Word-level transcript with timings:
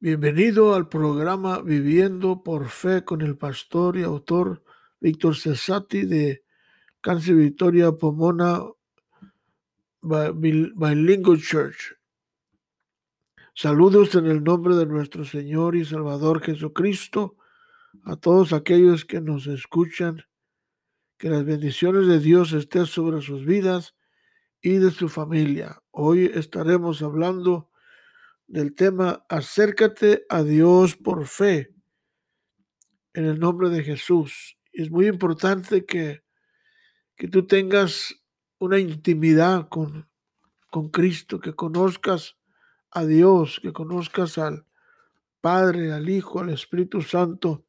Bienvenido 0.00 0.76
al 0.76 0.88
programa 0.88 1.60
Viviendo 1.60 2.44
por 2.44 2.68
Fe 2.68 3.04
con 3.04 3.20
el 3.20 3.36
pastor 3.36 3.96
y 3.96 4.04
autor 4.04 4.62
Víctor 5.00 5.34
Cesati 5.34 6.02
de 6.02 6.44
Cáncer 7.00 7.34
Victoria 7.34 7.90
Pomona 7.90 8.62
Bilingual 10.00 11.42
Church. 11.42 11.96
Saludos 13.54 14.14
en 14.14 14.26
el 14.26 14.44
nombre 14.44 14.76
de 14.76 14.86
nuestro 14.86 15.24
Señor 15.24 15.74
y 15.74 15.84
Salvador 15.84 16.42
Jesucristo 16.42 17.36
a 18.04 18.14
todos 18.14 18.52
aquellos 18.52 19.04
que 19.04 19.20
nos 19.20 19.48
escuchan. 19.48 20.22
Que 21.16 21.28
las 21.28 21.44
bendiciones 21.44 22.06
de 22.06 22.20
Dios 22.20 22.52
estén 22.52 22.86
sobre 22.86 23.20
sus 23.20 23.44
vidas 23.44 23.96
y 24.62 24.76
de 24.76 24.92
su 24.92 25.08
familia. 25.08 25.82
Hoy 25.90 26.30
estaremos 26.32 27.02
hablando 27.02 27.67
del 28.48 28.74
tema 28.74 29.24
Acércate 29.28 30.24
a 30.28 30.42
Dios 30.42 30.96
por 30.96 31.26
fe 31.26 31.74
en 33.12 33.26
el 33.26 33.38
nombre 33.38 33.68
de 33.68 33.84
Jesús. 33.84 34.58
Es 34.72 34.90
muy 34.90 35.06
importante 35.06 35.84
que, 35.84 36.22
que 37.16 37.28
tú 37.28 37.46
tengas 37.46 38.14
una 38.58 38.78
intimidad 38.78 39.68
con, 39.68 40.08
con 40.70 40.88
Cristo, 40.88 41.40
que 41.40 41.54
conozcas 41.54 42.36
a 42.90 43.04
Dios, 43.04 43.60
que 43.62 43.72
conozcas 43.72 44.38
al 44.38 44.66
Padre, 45.40 45.92
al 45.92 46.08
Hijo, 46.08 46.40
al 46.40 46.50
Espíritu 46.50 47.02
Santo, 47.02 47.66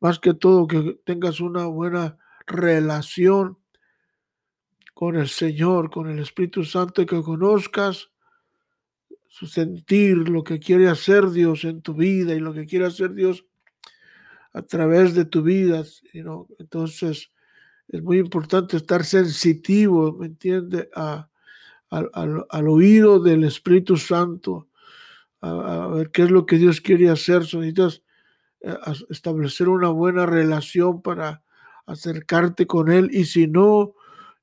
más 0.00 0.18
que 0.18 0.32
todo 0.32 0.66
que 0.66 1.00
tengas 1.04 1.40
una 1.40 1.66
buena 1.66 2.18
relación 2.46 3.58
con 4.94 5.16
el 5.16 5.28
Señor, 5.28 5.90
con 5.90 6.08
el 6.08 6.18
Espíritu 6.18 6.64
Santo, 6.64 7.04
que 7.04 7.22
conozcas 7.22 8.10
su 9.34 9.48
sentir, 9.48 10.28
lo 10.28 10.44
que 10.44 10.60
quiere 10.60 10.88
hacer 10.88 11.30
Dios 11.30 11.64
en 11.64 11.82
tu 11.82 11.94
vida 11.94 12.34
y 12.34 12.38
lo 12.38 12.54
que 12.54 12.66
quiere 12.66 12.86
hacer 12.86 13.14
Dios 13.14 13.44
a 14.52 14.62
través 14.62 15.12
de 15.12 15.24
tu 15.24 15.42
vida. 15.42 15.82
Entonces, 16.60 17.32
es 17.88 18.00
muy 18.00 18.18
importante 18.18 18.76
estar 18.76 19.04
sensitivo, 19.04 20.12
¿me 20.12 20.26
entiende? 20.26 20.88
al, 20.94 22.68
oído 22.68 23.18
del 23.18 23.42
Espíritu 23.42 23.96
Santo, 23.96 24.68
a, 25.40 25.88
ver 25.88 26.12
qué 26.12 26.22
es 26.22 26.30
lo 26.30 26.46
que 26.46 26.58
Dios 26.58 26.80
quiere 26.80 27.10
hacer. 27.10 27.40
Necesitas 27.40 28.04
eh, 28.60 28.76
establecer 29.10 29.68
una 29.68 29.88
buena 29.88 30.26
relación 30.26 31.02
para 31.02 31.42
acercarte 31.86 32.68
con 32.68 32.88
Él 32.88 33.10
y 33.12 33.24
si 33.24 33.48
no, 33.48 33.94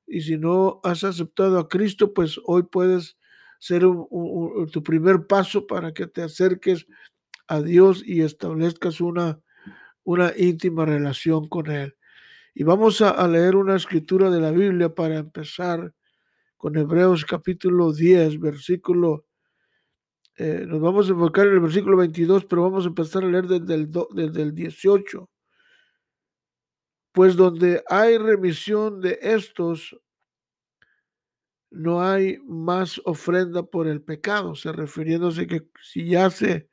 y 0.06 0.20
si 0.20 0.36
no 0.36 0.82
has 0.84 1.02
aceptado 1.02 1.58
a 1.58 1.70
Cristo, 1.70 2.12
pues 2.12 2.38
hoy 2.44 2.64
puedes 2.64 3.16
ser 3.62 3.82
tu 4.72 4.82
primer 4.82 5.28
paso 5.28 5.68
para 5.68 5.92
que 5.94 6.08
te 6.08 6.20
acerques 6.20 6.84
a 7.46 7.62
Dios 7.62 8.02
y 8.04 8.22
establezcas 8.22 9.00
una, 9.00 9.40
una 10.02 10.32
íntima 10.36 10.84
relación 10.84 11.48
con 11.48 11.70
Él. 11.70 11.96
Y 12.54 12.64
vamos 12.64 13.00
a, 13.02 13.24
leer 13.28 13.54
una 13.54 13.76
escritura 13.76 14.30
de 14.30 14.40
la 14.40 14.50
Biblia 14.50 14.92
para 14.92 15.18
empezar 15.18 15.94
con 16.56 16.76
Hebreos 16.76 17.24
capítulo 17.24 17.92
10, 17.92 18.40
versículo, 18.40 19.26
eh, 20.38 20.64
nos 20.66 20.80
vamos 20.80 21.06
a 21.06 21.12
enfocar 21.12 21.46
en 21.46 21.52
el 21.52 21.60
versículo 21.60 21.96
22, 21.98 22.46
pero 22.46 22.62
vamos 22.62 22.84
a 22.84 22.88
empezar 22.88 23.22
a 23.22 23.28
leer 23.28 23.46
desde 23.46 23.74
el, 23.74 23.88
desde 24.12 24.42
el 24.42 24.56
18. 24.56 25.30
Pues 27.12 27.36
donde 27.36 27.84
hay 27.88 28.18
remisión 28.18 29.00
de 29.00 29.20
estos, 29.22 29.96
no 31.72 32.02
hay 32.02 32.38
más 32.46 33.00
ofrenda 33.04 33.62
por 33.62 33.88
el 33.88 34.02
pecado, 34.02 34.54
se 34.54 34.72
refiriéndose 34.72 35.46
que 35.46 35.66
si 35.82 36.06
ya 36.06 36.30
se, 36.30 36.68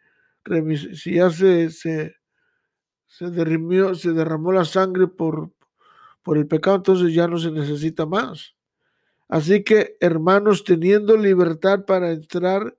si 0.95 1.16
ya 1.16 1.30
se, 1.30 2.14
derrimió, 3.19 3.95
se 3.95 4.11
derramó 4.11 4.52
la 4.52 4.66
sangre 4.66 5.08
por, 5.08 5.52
por 6.22 6.38
el 6.38 6.47
pecado, 6.47 6.78
entonces 6.78 7.13
ya 7.13 7.28
no 7.28 7.38
se 7.38 7.51
necesita 7.51 8.06
más. 8.06 8.56
Así 9.29 9.63
que, 9.63 9.96
hermanos, 10.00 10.63
teniendo 10.63 11.16
libertad 11.16 11.85
para 11.85 12.12
entrar 12.12 12.75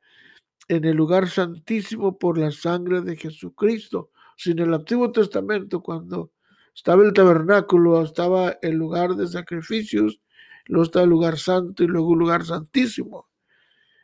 en 0.68 0.84
el 0.84 0.96
lugar 0.96 1.28
santísimo 1.28 2.18
por 2.18 2.38
la 2.38 2.50
sangre 2.50 3.00
de 3.00 3.16
Jesucristo. 3.16 4.10
Sin 4.36 4.58
el 4.58 4.74
Antiguo 4.74 5.10
Testamento, 5.10 5.82
cuando 5.82 6.32
estaba 6.74 7.02
el 7.02 7.12
tabernáculo, 7.12 8.02
estaba 8.02 8.58
el 8.62 8.76
lugar 8.76 9.14
de 9.14 9.26
sacrificios, 9.26 10.20
luego 10.70 10.84
está 10.84 11.02
el 11.02 11.10
lugar 11.10 11.38
santo 11.38 11.82
y 11.82 11.88
luego 11.88 12.08
un 12.08 12.18
lugar 12.20 12.44
santísimo. 12.44 13.28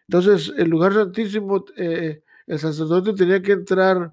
Entonces, 0.09 0.53
el 0.57 0.69
lugar 0.69 0.95
santísimo, 0.95 1.65
eh, 1.77 2.23
el 2.47 2.59
sacerdote 2.59 3.13
tenía 3.13 3.41
que 3.41 3.53
entrar 3.53 4.13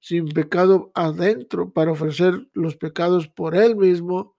sin 0.00 0.28
pecado 0.28 0.90
adentro 0.94 1.72
para 1.72 1.92
ofrecer 1.92 2.48
los 2.52 2.76
pecados 2.76 3.28
por 3.28 3.54
él 3.54 3.76
mismo 3.76 4.36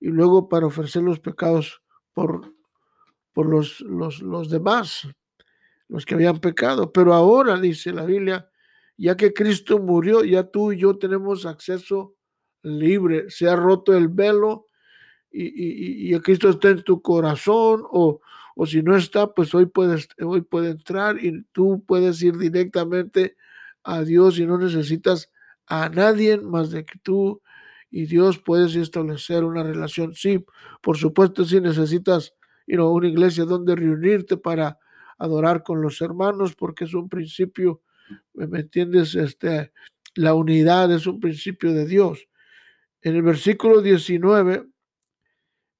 y 0.00 0.08
luego 0.08 0.48
para 0.48 0.66
ofrecer 0.66 1.02
los 1.02 1.20
pecados 1.20 1.82
por, 2.12 2.54
por 3.32 3.48
los, 3.48 3.80
los, 3.80 4.22
los 4.22 4.48
demás, 4.48 5.08
los 5.88 6.06
que 6.06 6.14
habían 6.14 6.38
pecado. 6.38 6.92
Pero 6.92 7.12
ahora, 7.12 7.60
dice 7.60 7.92
la 7.92 8.04
Biblia, 8.04 8.48
ya 8.96 9.16
que 9.16 9.32
Cristo 9.32 9.78
murió, 9.78 10.24
ya 10.24 10.44
tú 10.44 10.72
y 10.72 10.78
yo 10.78 10.96
tenemos 10.96 11.44
acceso 11.44 12.14
libre. 12.62 13.30
Se 13.30 13.48
ha 13.48 13.56
roto 13.56 13.96
el 13.96 14.08
velo 14.08 14.66
y, 15.32 16.14
y, 16.14 16.20
Cristo 16.20 16.50
está 16.50 16.70
en 16.70 16.82
tu 16.82 17.00
corazón 17.00 17.82
o, 17.90 18.20
o, 18.54 18.66
si 18.66 18.82
no 18.82 18.96
está, 18.96 19.32
pues 19.32 19.54
hoy, 19.54 19.66
puedes, 19.66 20.08
hoy 20.20 20.42
puede 20.42 20.70
entrar 20.70 21.22
y 21.24 21.42
tú 21.52 21.82
puedes 21.86 22.22
ir 22.22 22.36
directamente 22.36 23.36
a 23.82 24.02
Dios 24.02 24.38
y 24.38 24.46
no 24.46 24.58
necesitas 24.58 25.30
a 25.66 25.88
nadie 25.88 26.38
más 26.38 26.70
de 26.70 26.84
que 26.84 26.98
tú 26.98 27.42
y 27.90 28.06
Dios 28.06 28.38
puedes 28.38 28.74
establecer 28.74 29.44
una 29.44 29.62
relación. 29.62 30.14
Sí, 30.14 30.44
por 30.80 30.96
supuesto, 30.96 31.44
si 31.44 31.60
necesitas 31.60 32.34
you 32.66 32.84
una 32.84 33.08
iglesia 33.08 33.44
donde 33.44 33.76
reunirte 33.76 34.36
para 34.36 34.78
adorar 35.18 35.62
con 35.62 35.82
los 35.82 36.00
hermanos, 36.00 36.54
porque 36.54 36.84
es 36.84 36.94
un 36.94 37.08
principio, 37.08 37.82
¿me 38.34 38.60
entiendes? 38.60 39.14
Este, 39.14 39.72
la 40.14 40.34
unidad 40.34 40.92
es 40.92 41.06
un 41.06 41.20
principio 41.20 41.72
de 41.72 41.86
Dios. 41.86 42.28
En 43.02 43.16
el 43.16 43.22
versículo 43.22 43.82
19 43.82 44.71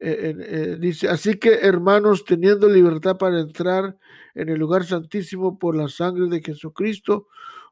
eh, 0.04 0.36
eh, 0.36 0.76
dice, 0.80 1.08
así 1.08 1.38
que 1.38 1.60
hermanos, 1.62 2.24
teniendo 2.24 2.68
libertad 2.68 3.18
para 3.18 3.38
entrar 3.38 3.96
en 4.34 4.48
el 4.48 4.58
lugar 4.58 4.84
santísimo 4.84 5.60
por 5.60 5.76
la 5.76 5.88
sangre 5.88 6.26
de 6.26 6.42
Jesucristo, 6.42 7.28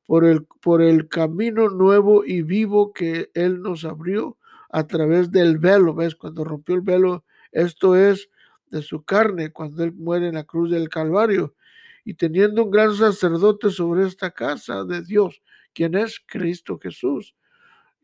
por 0.06 0.24
el, 0.24 0.44
por 0.60 0.80
el 0.80 1.08
camino 1.08 1.68
nuevo 1.70 2.24
y 2.24 2.42
vivo 2.42 2.92
que 2.92 3.30
Él 3.34 3.60
nos 3.62 3.84
abrió 3.84 4.38
a 4.70 4.86
través 4.86 5.32
del 5.32 5.58
velo, 5.58 5.92
¿ves? 5.94 6.14
Cuando 6.14 6.44
rompió 6.44 6.76
el 6.76 6.82
velo, 6.82 7.24
esto 7.50 7.96
es 7.96 8.28
de 8.68 8.82
su 8.82 9.02
carne, 9.02 9.50
cuando 9.50 9.82
Él 9.82 9.92
muere 9.92 10.28
en 10.28 10.34
la 10.34 10.44
cruz 10.44 10.70
del 10.70 10.88
Calvario, 10.88 11.54
y 12.04 12.14
teniendo 12.14 12.64
un 12.64 12.70
gran 12.70 12.94
sacerdote 12.94 13.70
sobre 13.70 14.06
esta 14.06 14.30
casa 14.30 14.84
de 14.84 15.02
Dios, 15.02 15.42
quien 15.72 15.96
es 15.96 16.20
Cristo 16.24 16.78
Jesús. 16.78 17.34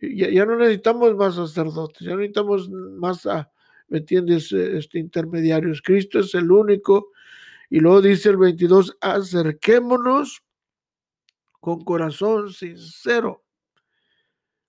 Ya, 0.01 0.29
ya 0.31 0.45
no 0.45 0.57
necesitamos 0.57 1.15
más 1.15 1.37
sacerdotes, 1.37 2.01
ya 2.01 2.11
no 2.11 2.19
necesitamos 2.19 2.69
más... 2.71 3.29
¿me 3.89 3.99
entiendes? 3.99 4.53
Eh, 4.53 4.79
este 4.79 4.99
intermediario. 4.99 5.73
Cristo 5.83 6.21
es 6.21 6.35
el 6.35 6.51
único. 6.51 7.11
Y 7.69 7.81
luego 7.81 8.01
dice 8.01 8.31
el 8.31 8.37
22, 8.37 8.97
acerquémonos 9.01 10.43
con 11.61 11.83
corazón 11.83 12.53
sincero, 12.53 13.45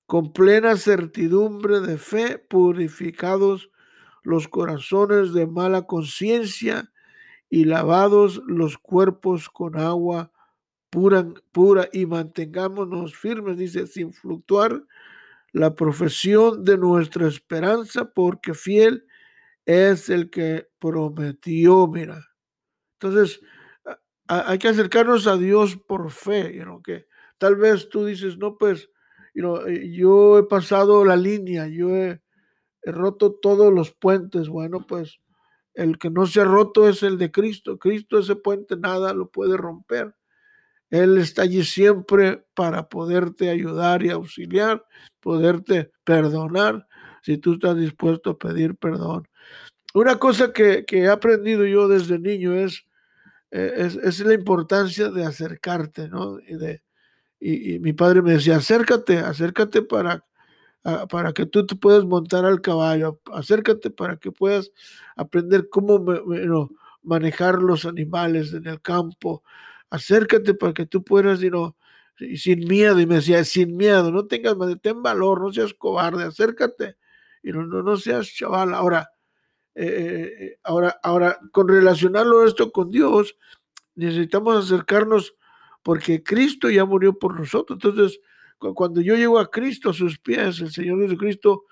con 0.07 0.33
plena 0.33 0.77
certidumbre 0.77 1.79
de 1.79 1.97
fe, 1.99 2.39
purificados 2.39 3.69
los 4.23 4.47
corazones 4.47 5.31
de 5.33 5.45
mala 5.45 5.83
conciencia 5.83 6.91
y 7.49 7.65
lavados 7.65 8.41
los 8.47 8.77
cuerpos 8.77 9.47
con 9.49 9.77
agua 9.77 10.31
pura, 10.89 11.27
pura 11.51 11.87
y 11.93 12.05
mantengámonos 12.05 13.15
firmes, 13.15 13.57
dice, 13.57 13.87
sin 13.87 14.13
fluctuar 14.13 14.83
la 15.51 15.75
profesión 15.75 16.63
de 16.63 16.77
nuestra 16.77 17.27
esperanza, 17.27 18.11
porque 18.13 18.53
fiel 18.53 19.06
es 19.67 20.09
el 20.09 20.29
que 20.29 20.69
prometió, 20.79 21.87
mira. 21.87 22.25
Entonces, 22.99 23.41
hay 24.27 24.57
que 24.57 24.69
acercarnos 24.69 25.27
a 25.27 25.37
Dios 25.37 25.75
por 25.75 26.09
fe, 26.09 26.55
you 26.55 26.81
que 26.81 27.05
tal 27.37 27.57
vez 27.57 27.89
tú 27.89 28.05
dices, 28.05 28.37
no, 28.37 28.57
pues, 28.57 28.89
eh, 29.35 29.91
yo 29.91 30.39
he 30.39 30.43
pasado 30.43 31.05
la 31.05 31.17
línea, 31.17 31.67
yo 31.67 31.95
he, 31.95 32.21
roto 32.83 33.33
todos 33.33 33.73
los 33.73 33.91
puentes, 33.91 34.47
bueno, 34.47 34.87
pues 34.87 35.19
el 35.73 35.97
que 35.99 36.09
no 36.09 36.25
se 36.25 36.39
ha 36.39 36.45
roto 36.45 36.87
es 36.87 37.03
el 37.03 37.17
de 37.17 37.31
Cristo. 37.31 37.77
Cristo 37.77 38.17
ese 38.17 38.37
puente 38.37 38.77
nada 38.77 39.13
lo 39.13 39.29
puede 39.29 39.57
romper. 39.57 40.15
Él 40.89 41.17
está 41.17 41.41
allí 41.41 41.65
siempre 41.65 42.45
para 42.55 42.87
poderte 42.87 43.49
ayudar 43.49 44.03
y 44.03 44.09
auxiliar, 44.09 44.85
poderte 45.19 45.91
perdonar 46.05 46.86
si 47.27 47.37
tú 47.37 47.55
estás 47.55 47.75
dispuesto 47.75 48.29
a 48.29 48.37
pedir 48.37 48.77
perdón. 48.77 49.27
Una 49.93 50.17
cosa 50.17 50.53
que, 50.53 50.85
he 50.87 51.09
aprendido 51.09 51.65
yo 51.65 51.89
desde 51.89 52.19
niño 52.19 52.53
es, 52.53 52.85
eh, 53.51 53.89
es, 54.01 54.19
la 54.21 54.33
importancia 54.33 55.09
de 55.09 55.25
acercarte, 55.25 56.07
¿no? 56.07 56.39
Y 56.39 56.55
de, 56.55 56.81
y, 57.37 57.79
mi 57.79 57.91
padre 57.91 58.21
me 58.21 58.31
decía, 58.31 58.55
acércate, 58.55 59.17
acércate 59.17 59.81
para, 59.81 60.25
para 61.09 61.33
que 61.33 61.45
tú 61.45 61.65
te 61.65 61.75
puedas 61.75 62.05
montar 62.05 62.45
al 62.45 62.61
caballo, 62.61 63.19
acércate 63.33 63.89
para 63.89 64.15
que 64.15 64.31
puedas 64.31 64.71
aprender 65.17 65.67
cómo 65.67 66.01
manejar 67.03 67.55
los 67.55 67.83
animales 67.85 68.53
en 68.53 68.67
el 68.67 68.81
campo, 68.81 69.43
acércate 69.89 70.53
para 70.53 70.73
que 70.73 70.85
tú 70.85 71.03
puedas, 71.03 71.41
y 72.19 72.37
sin 72.37 72.65
miedo, 72.69 73.01
y 73.01 73.05
me 73.05 73.15
decía, 73.15 73.43
sin 73.43 73.75
miedo, 73.75 74.11
no 74.11 74.27
tengas, 74.27 74.55
ten 74.81 75.03
valor, 75.03 75.41
no 75.41 75.51
seas 75.51 75.73
cobarde, 75.73 76.23
acércate, 76.23 76.95
y 77.43 77.51
no, 77.51 77.65
no, 77.65 77.83
no 77.83 77.97
seas 77.97 78.27
chaval. 78.27 78.73
Ahora, 78.73 79.09
eh, 79.75 80.33
eh, 80.39 80.59
ahora, 80.63 80.99
ahora, 81.03 81.39
con 81.51 81.67
relacionarlo 81.67 82.45
esto 82.45 82.71
con 82.71 82.89
Dios, 82.89 83.35
necesitamos 83.95 84.65
acercarnos 84.65 85.35
porque 85.83 86.23
Cristo 86.23 86.69
ya 86.69 86.83
murió 86.83 87.17
por 87.17 87.39
nosotros. 87.39 87.79
Entonces, 87.81 88.19
cuando 88.57 89.01
yo 89.01 89.15
llego 89.15 89.39
a 89.39 89.49
Cristo, 89.51 89.91
a 89.91 89.93
sus 89.93 90.17
pies, 90.17 90.59
el 90.61 90.71
Señor 90.71 90.99
Jesucristo, 91.01 91.65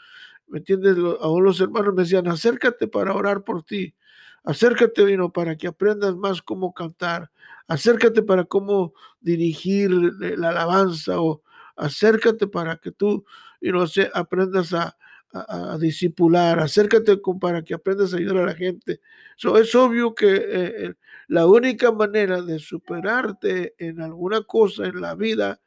¿me 0.48 0.60
entiendes? 0.60 0.96
Aún 1.22 1.44
los 1.44 1.60
hermanos 1.60 1.94
me 1.96 2.04
decían, 2.04 2.28
acércate 2.28 2.88
para 2.88 3.14
orar 3.14 3.44
por 3.44 3.64
ti. 3.64 3.96
Acércate, 4.44 5.04
vino, 5.04 5.32
para 5.32 5.58
que 5.58 5.68
aprendas 5.68 6.16
más 6.16 6.44
cómo 6.44 6.74
cantar. 6.74 7.32
Acércate 7.68 8.22
para 8.22 8.44
cómo 8.44 8.94
dirigir 9.20 9.90
la 9.92 10.50
alabanza 10.50 11.20
o 11.20 11.42
acércate 11.76 12.46
para 12.46 12.78
que 12.78 12.92
tú, 12.92 13.26
y 13.60 13.72
no 13.72 13.88
sé, 13.88 14.12
aprendas 14.14 14.72
a, 14.74 14.96
a, 15.36 15.78
discipular, 15.78 16.60
acércate 16.60 17.20
para 17.40 17.64
que 17.64 17.74
aprendas 17.74 18.14
a 18.14 18.18
ayudar 18.18 18.38
a 18.38 18.46
la 18.46 18.56
gente. 18.56 19.02
es 19.38 19.76
obvio 19.76 20.16
que 20.16 20.46
eh, 20.48 20.94
la 21.28 21.46
única 21.46 21.92
manera 21.92 22.42
de 22.42 22.60
superarte 22.60 23.76
en 23.78 24.02
alguna 24.02 24.42
cosa 24.44 24.86
en 24.86 25.02
la 25.02 25.16
vida 25.16 25.60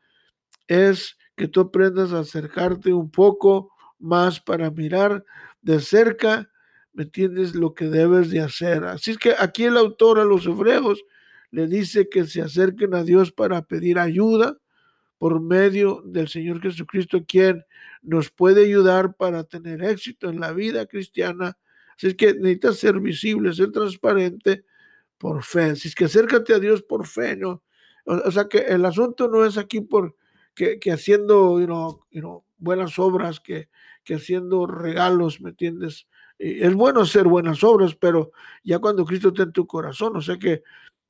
es 0.66 1.16
que 1.36 1.48
tú 1.48 1.60
aprendas 1.60 2.12
a 2.12 2.20
acercarte 2.20 2.92
un 2.92 3.10
poco 3.10 3.72
más 3.98 4.40
para 4.40 4.70
mirar 4.70 5.24
de 5.60 5.80
cerca, 5.80 6.50
¿me 6.92 7.04
entiendes? 7.04 7.54
Lo 7.54 7.74
que 7.74 7.86
debes 7.86 8.30
de 8.30 8.40
hacer. 8.40 8.84
Así 8.84 9.12
es 9.12 9.18
que 9.18 9.34
aquí 9.38 9.64
el 9.64 9.76
autor 9.76 10.18
a 10.18 10.24
los 10.24 10.46
hebreos 10.46 11.02
le 11.50 11.66
dice 11.66 12.08
que 12.08 12.24
se 12.24 12.42
acerquen 12.42 12.94
a 12.94 13.02
Dios 13.02 13.32
para 13.32 13.62
pedir 13.62 13.98
ayuda, 13.98 14.58
por 15.18 15.40
medio 15.40 16.02
del 16.04 16.28
Señor 16.28 16.62
Jesucristo, 16.62 17.24
quien 17.26 17.64
nos 18.02 18.30
puede 18.30 18.64
ayudar 18.64 19.14
para 19.16 19.44
tener 19.44 19.82
éxito 19.82 20.30
en 20.30 20.40
la 20.40 20.52
vida 20.52 20.86
cristiana. 20.86 21.58
Así 21.96 22.08
es 22.08 22.14
que 22.14 22.34
necesitas 22.34 22.76
ser 22.76 23.00
visible, 23.00 23.52
ser 23.52 23.72
transparente 23.72 24.64
por 25.18 25.42
fe. 25.42 25.70
Así 25.70 25.88
es 25.88 25.94
que 25.94 26.04
acércate 26.04 26.54
a 26.54 26.60
Dios 26.60 26.82
por 26.82 27.06
fe, 27.06 27.36
¿no? 27.36 27.62
O, 28.04 28.30
sea 28.30 28.48
que 28.48 28.58
el 28.58 28.84
asunto 28.84 29.28
no 29.28 29.44
es 29.44 29.58
aquí 29.58 29.82
por 29.82 30.16
que, 30.54 30.78
haciendo 30.90 31.60
you 31.60 32.44
buenas 32.56 32.98
obras, 32.98 33.40
que, 33.40 33.68
que 34.02 34.14
haciendo 34.14 34.66
regalos, 34.66 35.40
¿me 35.40 35.50
entiendes? 35.50 36.06
Es 36.38 36.72
bueno 36.74 37.02
hacer 37.02 37.24
buenas 37.24 37.62
obras, 37.64 37.94
pero 37.94 38.30
ya 38.62 38.78
cuando 38.78 39.04
Cristo 39.04 39.28
está 39.28 39.42
en 39.42 39.52
tu 39.52 39.66
corazón, 39.66 40.16
o 40.16 40.22
sea 40.22 40.38
que 40.38 40.62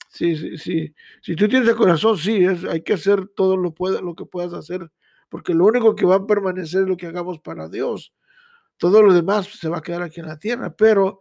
Sí, 0.09 0.37
sí, 0.37 0.59
sí. 0.59 0.95
Si 1.21 1.37
tú 1.37 1.49
tienes 1.49 1.69
el 1.69 1.77
corazón, 1.77 2.17
sí, 2.17 2.45
hay 2.47 2.83
que 2.83 2.95
hacer 2.95 3.29
todo 3.29 3.57
lo, 3.57 3.75
que 4.15 4.25
puedas 4.25 4.55
hacer, 4.55 4.91
porque 5.29 5.55
lo 5.55 5.67
único 5.67 5.95
que 5.95 6.07
va 6.07 6.17
a 6.17 6.27
permanecer 6.27 6.83
es 6.83 6.89
lo 6.89 6.97
que 6.97 7.07
hagamos 7.07 7.39
para 7.41 7.69
Dios. 7.69 8.15
Todo 8.79 9.03
lo 9.03 9.13
demás 9.13 9.47
se 9.47 9.69
va 9.69 9.79
a 9.79 9.83
quedar 9.83 10.03
aquí 10.03 10.21
en 10.21 10.27
la 10.27 10.39
tierra, 10.39 10.75
pero, 10.75 11.21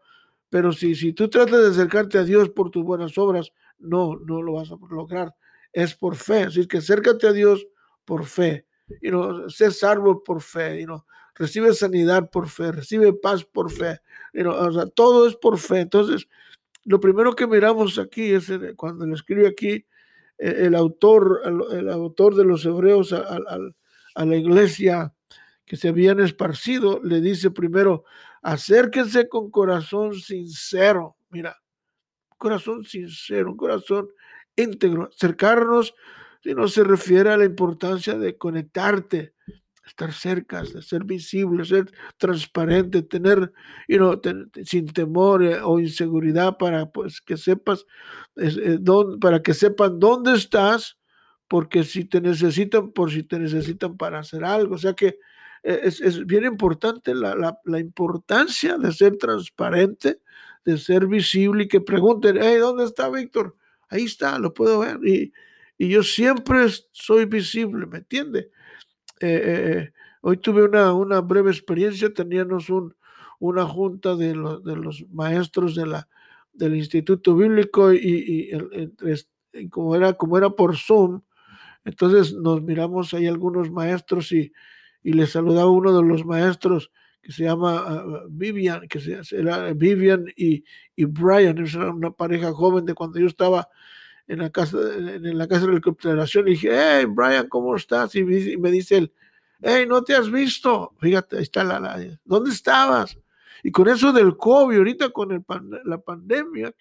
pero 0.50 0.72
si, 0.72 0.96
si 0.96 1.14
tú 1.14 1.30
tratas 1.30 1.62
de 1.62 1.68
acercarte 1.70 2.18
a 2.18 2.24
Dios 2.24 2.50
por 2.50 2.72
tus 2.72 2.84
buenas 2.84 3.18
obras, 3.18 3.52
no, 3.78 4.16
no 4.16 4.42
lo 4.42 4.54
vas 4.54 4.72
a 4.72 4.78
lograr. 4.90 5.36
Es 5.74 5.94
por 5.94 6.16
fe. 6.16 6.44
Así 6.44 6.68
que 6.68 6.78
acércate 6.78 7.28
a 7.28 7.34
Dios 7.34 7.68
por 8.06 8.26
fe. 8.26 8.66
Y 9.02 9.12
no, 9.12 9.50
sé 9.50 9.70
por 10.26 10.42
fe. 10.42 10.82
Y 10.82 10.86
no, 10.86 11.06
recibe 11.36 11.74
sanidad 11.74 12.30
por 12.30 12.48
fe, 12.50 12.72
recibe 12.72 13.14
paz 13.14 13.44
por 13.44 13.72
fe. 13.72 14.00
Y 14.34 14.44
no, 14.44 14.52
o 14.56 14.72
sea, 14.72 14.88
todo 14.88 15.28
es 15.28 15.36
por 15.36 15.58
fe. 15.58 15.82
Entonces, 15.82 16.28
lo 16.88 17.02
primero 17.02 17.36
que 17.36 17.48
miramos 17.48 18.00
aquí 18.00 18.32
es 18.32 18.50
cuando 18.78 19.06
le 19.06 19.14
escribe 19.14 19.46
aquí 19.46 19.86
eh, 20.38 20.56
el 20.60 20.74
autor, 20.74 21.42
el, 21.72 21.90
autor 21.90 22.34
de 22.34 22.46
los 22.46 22.66
hebreos 22.66 23.12
a, 23.12 24.26
la 24.26 24.36
iglesia 24.36 25.14
que 25.66 25.76
se 25.76 25.90
habían 25.90 26.22
esparcido, 26.22 27.02
le 27.04 27.20
dice 27.20 27.52
primero, 27.52 28.06
acérquense 28.42 29.28
con 29.28 29.52
corazón 29.52 30.14
sincero, 30.14 31.18
mira, 31.30 31.58
corazón 32.38 32.86
sincero, 32.86 33.52
un 33.52 33.58
corazón 33.58 34.08
íntegro, 34.56 35.10
acercarnos, 35.14 35.94
si 36.42 36.56
no 36.56 36.70
se 36.70 36.86
refiere 36.86 37.32
a 37.32 37.38
la 37.38 37.44
importancia 37.44 38.18
de 38.18 38.38
conectarte, 38.38 39.34
estar 39.88 40.14
cerca, 40.14 40.64
ser 40.66 41.04
visible, 41.04 41.66
ser 41.66 41.92
transparente, 42.18 43.02
tener, 43.02 43.52
you 43.88 43.98
know, 43.98 44.20
sin 44.66 44.88
temor 44.88 45.44
eh, 45.44 45.60
o 45.62 45.80
inseguridad 45.80 46.58
para 46.58 46.92
pues, 46.92 47.22
que 47.22 47.38
sepas, 47.38 47.86
eh, 48.36 48.80
para 49.20 49.42
que 49.42 49.54
sepan 49.54 50.00
dónde 50.00 50.34
estás, 50.34 50.98
porque 51.48 51.84
si 51.84 52.06
te 52.06 52.22
necesitan, 52.22 52.92
por 52.92 53.12
si 53.12 53.24
te 53.24 53.40
necesitan 53.40 53.98
para 53.98 54.20
hacer 54.20 54.44
algo. 54.44 54.76
O 54.76 54.78
sea 54.78 54.94
que 54.94 55.20
eh, 55.64 55.82
es, 55.84 56.26
bien 56.26 56.46
importante 56.46 57.16
la, 57.16 57.58
importancia 57.80 58.78
de 58.78 58.92
ser 58.92 59.18
transparente, 59.18 60.22
de 60.66 60.78
ser 60.78 61.08
visible 61.08 61.64
y 61.64 61.68
que 61.68 61.82
pregunten, 61.82 62.38
hey, 62.42 62.58
¿dónde 62.58 62.84
está 62.84 63.10
Víctor? 63.10 63.56
Ahí 63.90 64.04
está, 64.04 64.38
lo 64.38 64.54
puedo 64.54 64.80
ver. 64.80 65.00
Y, 65.06 65.34
y 65.78 65.90
yo 65.90 66.04
siempre 66.04 66.66
soy 66.92 67.26
visible, 67.26 67.86
¿me 67.86 68.00
entiende? 68.00 68.52
Eh, 69.20 69.42
eh, 69.46 69.94
hoy 70.22 70.38
tuve 70.38 70.64
una, 70.64 70.94
una, 70.94 71.22
breve 71.22 71.52
experiencia, 71.52 72.14
teníamos 72.14 72.70
un, 72.70 72.96
una 73.40 73.66
junta 73.66 74.16
de, 74.16 74.30
de, 74.30 74.76
los 74.76 75.06
maestros 75.10 75.76
de 75.76 75.88
la, 75.88 76.08
del 76.54 76.76
Instituto 76.76 77.36
Bíblico 77.36 77.94
y, 77.94 78.52
como, 79.70 79.96
era, 79.96 80.14
como 80.14 80.38
era 80.38 80.50
por 80.50 80.78
Zoom, 80.78 81.22
entonces 81.86 82.34
nos 82.34 82.62
miramos 82.62 83.14
ahí 83.14 83.28
algunos 83.28 83.72
maestros 83.72 84.32
y, 84.32 84.52
y 85.04 85.14
les 85.14 85.32
saludaba 85.32 85.70
uno 85.72 85.96
de 85.96 86.04
los 86.04 86.26
maestros 86.26 86.92
que 87.22 87.32
se 87.32 87.44
llama 87.44 87.84
ah, 87.86 88.24
Vivian, 88.30 88.88
que 88.88 89.00
se, 89.00 89.20
era 89.38 89.74
Vivian 89.74 90.26
y, 90.36 90.64
y 90.96 91.06
Brian, 91.06 91.58
era 91.58 91.92
una 91.92 92.12
pareja 92.12 92.54
joven 92.54 92.86
de 92.86 92.94
cuando 92.94 93.20
yo 93.20 93.28
estaba 93.28 93.68
en 94.28 94.40
la 94.40 94.50
casa, 94.50 94.78
en 94.78 95.38
la 95.38 95.48
casa 95.48 95.66
de 95.66 95.74
recuperación 95.74 96.48
y 96.48 96.52
dije, 96.52 96.70
hey, 96.72 97.06
Brian, 97.08 97.48
¿cómo 97.48 97.76
estás? 97.76 98.14
Y 98.16 98.24
me 98.24 98.72
dice 98.72 98.98
él, 98.98 99.14
hey, 99.62 99.86
no 99.88 100.04
te 100.04 100.16
has 100.16 100.30
visto. 100.30 100.94
Fíjate, 101.00 101.38
ahí 101.38 101.44
está 101.44 101.64
la, 101.64 101.80
la 101.80 101.98
¿dónde 102.26 102.52
estabas? 102.52 103.18
Y 103.64 103.72
con 103.72 103.88
eso 103.88 104.12
del 104.12 104.38
COVID, 104.38 104.78
ahorita 104.78 105.10
con 105.10 105.32
el 105.32 105.44
la 105.86 105.98
pandemia, 106.00 106.74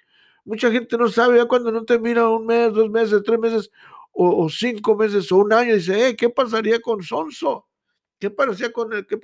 mucha 0.44 0.70
gente 0.70 0.96
no 0.98 1.08
sabe, 1.08 1.38
ya 1.38 1.46
cuando 1.46 1.70
no 1.70 1.84
te 1.84 1.98
mira 1.98 2.28
un 2.28 2.46
mes, 2.46 2.72
dos 2.72 2.90
meses, 2.90 3.22
tres 3.24 3.38
meses, 3.38 3.70
o, 4.12 4.48
cinco 4.48 4.96
meses, 4.96 5.30
o 5.30 5.36
un 5.36 5.52
año, 5.52 5.74
dice, 5.74 5.94
hey, 5.96 6.16
¿qué 6.16 6.30
pasaría 6.30 6.80
con 6.80 7.02
Sonso? 7.02 7.66
¿Qué 8.18 8.30
pasaría 8.30 8.72
con 8.72 8.92
el, 8.94 9.06
qué 9.06 9.18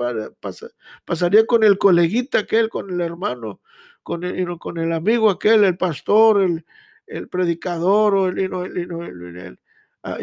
pasaría 1.04 1.46
con 1.46 1.64
el 1.64 1.78
coleguita 1.78 2.40
aquel, 2.40 2.68
con 2.68 2.90
el 2.90 3.00
hermano, 3.00 3.60
con 4.02 4.22
el, 4.22 4.58
con 4.58 4.76
el 4.76 4.92
amigo 4.92 5.30
aquel, 5.30 5.64
el 5.64 5.78
pastor, 5.78 6.42
el, 6.42 6.66
el 7.06 7.28
predicador 7.28 8.14
o 8.14 8.28
el, 8.28 8.38
el, 8.38 9.58
ah, 10.02 10.18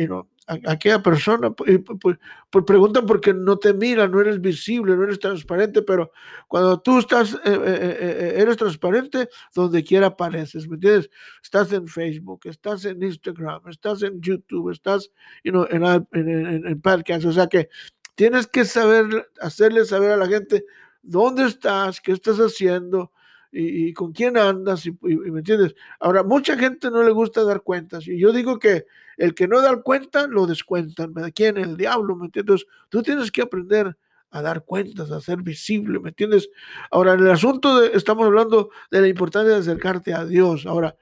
aquella 0.65 1.01
persona, 1.01 1.51
pues, 1.51 2.17
preguntan 2.65 3.05
porque 3.05 3.33
no 3.33 3.57
te 3.57 3.73
mira, 3.73 4.07
no 4.07 4.19
eres 4.19 4.41
visible, 4.41 4.95
no 4.95 5.03
eres 5.03 5.19
transparente, 5.19 5.83
pero 5.83 6.11
cuando 6.47 6.79
tú 6.81 6.99
estás, 6.99 7.33
eh, 7.33 7.39
eh, 7.45 7.97
eh, 7.99 8.33
eres 8.37 8.57
transparente, 8.57 9.29
donde 9.53 9.83
quiera 9.83 10.07
apareces, 10.07 10.67
¿me 10.67 10.75
entiendes? 10.75 11.09
Estás 11.43 11.71
en 11.71 11.87
Facebook, 11.87 12.41
estás 12.45 12.83
en 12.85 13.01
Instagram, 13.03 13.61
estás 13.69 14.01
en 14.01 14.19
YouTube, 14.21 14.71
estás 14.71 15.11
en, 15.43 15.55
en, 15.55 16.67
en 16.67 16.81
podcast, 16.81 17.25
o 17.25 17.31
sea 17.31 17.47
que 17.47 17.69
tienes 18.15 18.47
que 18.47 18.65
saber, 18.65 19.29
hacerle 19.39 19.85
saber 19.85 20.11
a 20.11 20.17
la 20.17 20.27
gente 20.27 20.65
dónde 21.01 21.45
estás, 21.45 22.01
qué 22.01 22.11
estás 22.11 22.37
haciendo, 22.37 23.11
y, 23.51 23.93
con 23.93 24.11
quién 24.11 24.37
andas, 24.37 24.85
y, 24.85 24.91
me 25.01 25.39
entiendes. 25.39 25.75
Ahora, 25.99 26.23
mucha 26.23 26.57
gente 26.57 26.91
no 26.91 27.03
le 27.03 27.11
gusta 27.11 27.43
dar 27.43 27.61
cuentas, 27.61 28.07
y 28.07 28.17
yo 28.17 28.31
digo 28.31 28.59
que 28.59 28.85
el 29.17 29.33
que 29.33 29.47
no 29.47 29.61
da 29.61 29.81
cuenta, 29.81 30.27
lo 30.27 30.45
descuentan, 30.45 31.13
¿me 31.13 31.31
quién? 31.31 31.57
El 31.57 31.77
diablo, 31.77 32.15
¿me 32.15 32.25
entiendes? 32.25 32.65
Tú 32.89 33.03
tienes 33.03 33.31
que 33.31 33.41
aprender 33.41 33.97
a 34.31 34.41
dar 34.41 34.63
cuentas, 34.63 35.11
a 35.11 35.21
ser 35.21 35.41
visible, 35.41 35.99
¿me 35.99 36.09
entiendes? 36.09 36.49
Ahora, 36.91 37.13
en 37.13 37.21
el 37.21 37.31
asunto 37.31 37.79
de, 37.79 37.91
estamos 37.93 38.25
hablando 38.25 38.69
de 38.91 39.01
la 39.01 39.07
importancia 39.07 39.53
de 39.53 39.59
acercarte 39.59 40.13
a 40.13 40.25
Dios. 40.25 40.65
Ahora, 40.65 40.95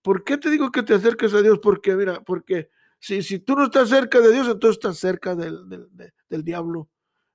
¿por 0.00 0.24
qué 0.24 0.38
te 0.38 0.50
digo 0.50 0.72
que 0.72 0.82
te 0.82 0.94
acerques 0.94 1.34
a 1.34 1.42
Dios? 1.42 1.58
Porque, 1.62 1.94
mira, 1.94 2.22
porque 2.22 2.70
si, 2.98 3.22
si 3.22 3.38
tú 3.38 3.54
no 3.54 3.64
estás 3.64 3.90
cerca 3.90 4.20
de 4.20 4.32
Dios, 4.32 4.48
entonces 4.48 4.78
estás 4.78 4.98
cerca 4.98 5.34
del, 5.34 5.68
del, 5.68 5.88
del 6.28 6.44
diablo 6.44 6.88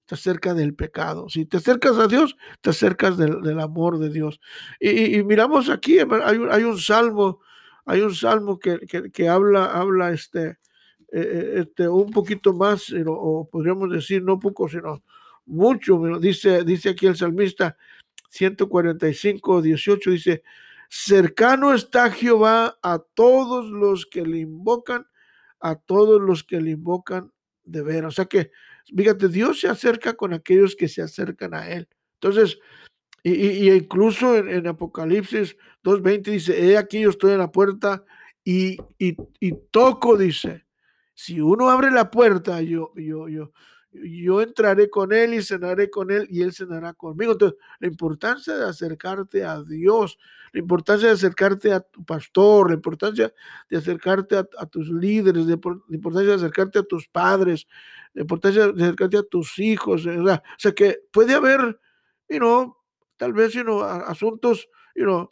te 0.07 0.15
cerca 0.15 0.53
del 0.53 0.73
pecado. 0.73 1.29
Si 1.29 1.45
te 1.45 1.57
acercas 1.57 1.97
a 1.97 2.07
Dios, 2.07 2.37
te 2.61 2.71
acercas 2.71 3.17
del, 3.17 3.59
amor 3.59 3.99
de 3.99 4.09
Dios. 4.09 4.39
Y, 4.79 5.21
miramos 5.23 5.69
aquí, 5.69 5.99
hay 5.99 6.37
un, 6.37 6.51
hay 6.51 6.63
un, 6.63 6.79
salmo, 6.79 7.41
hay 7.85 8.01
un 8.01 8.15
salmo 8.15 8.57
que, 8.57 8.79
que, 9.11 9.29
habla, 9.29 9.65
habla 9.65 10.11
este, 10.11 10.57
este, 11.09 11.89
un 11.89 12.11
poquito 12.11 12.53
más, 12.53 12.93
o 13.05 13.49
podríamos 13.51 13.91
decir 13.91 14.23
no 14.23 14.39
poco, 14.39 14.69
sino 14.69 15.03
mucho, 15.45 15.99
dice, 16.19 16.63
dice 16.63 16.89
aquí 16.89 17.05
el 17.05 17.17
salmista 17.17 17.77
145, 18.29 19.61
18, 19.61 20.11
dice, 20.11 20.43
cercano 20.89 21.73
está 21.73 22.09
Jehová 22.11 22.77
a 22.81 22.99
todos 22.99 23.69
los 23.69 24.05
que 24.05 24.25
le 24.25 24.39
invocan, 24.39 25.05
a 25.59 25.75
todos 25.75 26.21
los 26.21 26.45
que 26.45 26.61
le 26.61 26.71
invocan 26.71 27.33
de 27.65 27.81
ver. 27.81 28.05
O 28.05 28.11
sea 28.11 28.25
que, 28.25 28.51
fíjate, 28.95 29.27
Dios 29.27 29.59
se 29.59 29.67
acerca 29.67 30.13
con 30.13 30.33
aquellos 30.33 30.75
que 30.75 30.87
se 30.87 31.01
acercan 31.01 31.53
a 31.53 31.69
Él. 31.69 31.87
Entonces, 32.21 32.59
y, 33.23 33.71
incluso 33.71 34.37
en, 34.37 34.67
Apocalipsis 34.67 35.57
2.20 35.83 36.21
dice, 36.31 36.65
he 36.65 36.77
aquí 36.77 37.01
yo 37.01 37.09
estoy 37.09 37.33
en 37.33 37.39
la 37.39 37.51
puerta 37.51 38.03
y, 38.43 38.77
y, 38.97 39.17
y 39.39 39.53
toco, 39.71 40.17
dice. 40.17 40.65
Si 41.13 41.41
uno 41.41 41.69
abre 41.69 41.91
la 41.91 42.11
puerta, 42.11 42.61
yo, 42.61 42.93
yo, 42.95 43.27
yo, 43.27 43.51
yo 43.91 44.41
entraré 44.41 44.89
con 44.89 45.13
él 45.13 45.33
y 45.33 45.41
cenaré 45.41 45.89
con 45.89 46.11
él 46.11 46.27
y 46.29 46.41
él 46.41 46.53
cenará 46.53 46.93
conmigo. 46.93 47.33
Entonces, 47.33 47.57
la 47.79 47.87
importancia 47.87 48.55
de 48.55 48.65
acercarte 48.65 49.43
a 49.43 49.63
Dios, 49.63 50.17
la 50.51 50.59
importancia 50.59 51.07
de 51.07 51.13
acercarte 51.13 51.71
a 51.71 51.79
tu 51.79 52.03
pastor, 52.03 52.69
la 52.69 52.75
importancia 52.75 53.33
de 53.69 53.77
acercarte 53.77 54.37
a, 54.37 54.65
tus 54.65 54.89
líderes, 54.89 55.45
la 55.45 55.57
importancia 55.89 56.29
de 56.29 56.35
acercarte 56.35 56.79
a 56.79 56.83
tus 56.83 57.07
padres, 57.07 57.67
la 58.13 58.21
importancia 58.21 58.71
de 58.71 58.83
acercarte 58.83 59.17
a 59.17 59.23
tus 59.23 59.57
hijos. 59.59 60.05
O 60.05 60.41
sea, 60.57 60.71
que 60.73 60.99
puede 61.11 61.33
haber, 61.33 61.79
you 62.29 62.37
know, 62.37 62.77
tal 63.17 63.33
vez, 63.33 63.53
you 63.53 63.63
know, 63.63 63.83
asuntos, 63.83 64.69
you 64.95 65.03
know, 65.03 65.31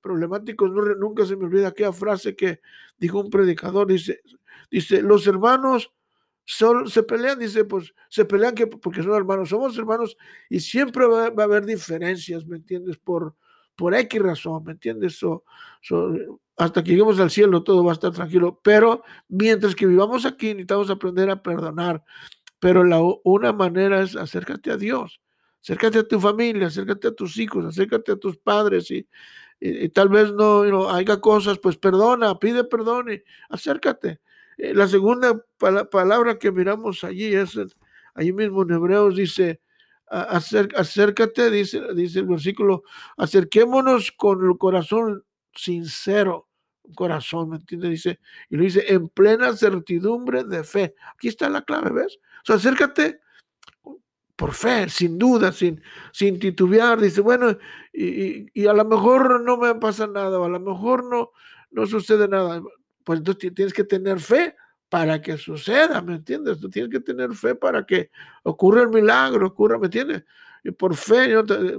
problemáticos. 0.00 0.70
nunca 0.98 1.26
se 1.26 1.36
me 1.36 1.44
olvida 1.44 1.68
aquella 1.68 1.92
frase 1.92 2.34
que 2.34 2.60
dijo 2.96 3.20
un 3.20 3.30
predicador, 3.30 3.88
dice, 3.88 4.20
dice, 4.70 5.02
los 5.02 5.26
hermanos 5.26 5.92
se 6.44 7.02
pelean, 7.02 7.38
dice, 7.38 7.64
pues 7.64 7.94
se 8.08 8.24
pelean 8.24 8.54
que, 8.54 8.66
porque 8.66 9.02
son 9.02 9.14
hermanos, 9.14 9.48
somos 9.48 9.76
hermanos 9.78 10.16
y 10.50 10.60
siempre 10.60 11.06
va, 11.06 11.26
a 11.26 11.42
haber 11.42 11.64
diferencias, 11.64 12.46
¿me 12.46 12.56
entiendes? 12.56 12.98
Por, 12.98 13.34
por 13.76 13.94
X 13.94 14.20
razón, 14.20 14.64
¿me 14.64 14.72
entiendes? 14.72 15.20
hasta 16.56 16.84
que 16.84 16.90
lleguemos 16.90 17.18
al 17.18 17.30
cielo 17.30 17.62
todo 17.62 17.82
va 17.82 17.92
a 17.92 17.94
estar 17.94 18.12
tranquilo, 18.12 18.60
pero 18.62 19.02
mientras 19.28 19.74
que 19.74 19.86
vivamos 19.86 20.26
aquí 20.26 20.48
necesitamos 20.48 20.90
aprender 20.90 21.30
a 21.30 21.42
perdonar, 21.42 22.04
pero 22.58 22.84
la, 22.84 23.00
una 23.24 23.52
manera 23.52 24.02
es 24.02 24.14
acércate 24.16 24.70
a 24.70 24.76
Dios, 24.76 25.20
acércate 25.62 26.00
a 26.00 26.08
tu 26.08 26.20
familia, 26.20 26.66
acércate 26.66 27.08
a 27.08 27.14
tus 27.14 27.38
hijos, 27.38 27.64
acércate 27.64 28.12
a 28.12 28.16
tus 28.16 28.36
padres 28.36 28.90
y, 28.90 29.08
tal 29.90 30.08
vez 30.08 30.32
no, 30.32 30.64
no 30.64 30.90
haya 30.90 31.20
cosas, 31.20 31.58
pues 31.58 31.76
perdona, 31.76 32.36
pide 32.38 32.64
perdón 32.64 33.12
y 33.12 33.22
acércate. 33.48 34.20
Eh, 34.62 34.74
la 34.74 34.86
segunda 34.86 35.44
palabra 35.90 36.38
que 36.38 36.52
miramos 36.52 37.02
allí 37.02 37.34
es, 37.34 37.58
allí 38.14 38.32
mismo 38.32 38.62
en 38.62 38.70
Hebreos 38.70 39.16
dice, 39.16 39.60
acércate, 40.06 41.50
dice, 41.50 41.82
dice 41.96 42.20
el 42.20 42.26
versículo, 42.26 42.84
acerquémonos 43.16 44.12
con 44.12 44.48
el 44.48 44.56
corazón 44.58 45.24
sincero, 45.52 46.48
corazón, 46.94 47.50
¿me 47.50 47.56
entiendes? 47.56 47.90
Dice, 47.90 48.20
y 48.50 48.56
lo 48.56 48.62
dice, 48.62 48.84
en 48.86 49.08
plena 49.08 49.52
certidumbre 49.56 50.44
de 50.44 50.62
fe. 50.62 50.94
Aquí 51.12 51.26
está 51.26 51.48
la 51.48 51.62
clave, 51.62 51.90
¿ves? 51.90 52.20
O 52.42 52.44
sea, 52.44 52.54
acércate 52.54 53.18
por 54.36 54.52
fe, 54.52 54.88
sin 54.88 55.18
duda, 55.18 55.50
sin, 55.50 55.82
sin 56.12 56.38
titubear. 56.38 57.00
Dice, 57.00 57.20
bueno, 57.20 57.58
y, 57.92 58.64
a 58.64 58.72
lo 58.74 58.84
mejor 58.84 59.40
no 59.40 59.56
me 59.56 59.74
pasa 59.74 60.06
nada, 60.06 60.38
o 60.38 60.44
a 60.44 60.48
lo 60.48 60.60
mejor 60.60 61.02
no, 61.10 61.32
no 61.72 61.86
sucede 61.86 62.28
nada 62.28 62.62
pues 63.04 63.18
entonces 63.18 63.52
tienes 63.54 63.72
que 63.72 63.84
tener 63.84 64.20
fe 64.20 64.56
para 64.88 65.22
que 65.22 65.38
suceda, 65.38 66.02
¿me 66.02 66.16
entiendes? 66.16 66.60
Tú 66.60 66.68
tienes 66.68 66.90
que 66.90 67.00
tener 67.00 67.32
fe 67.32 67.54
para 67.54 67.86
que 67.86 68.10
ocurra 68.42 68.82
el 68.82 68.90
milagro, 68.90 69.46
ocurra, 69.46 69.78
¿me 69.78 69.86
entiendes? 69.86 70.24
Y 70.64 70.70
por 70.70 70.94
fe, 70.96 71.34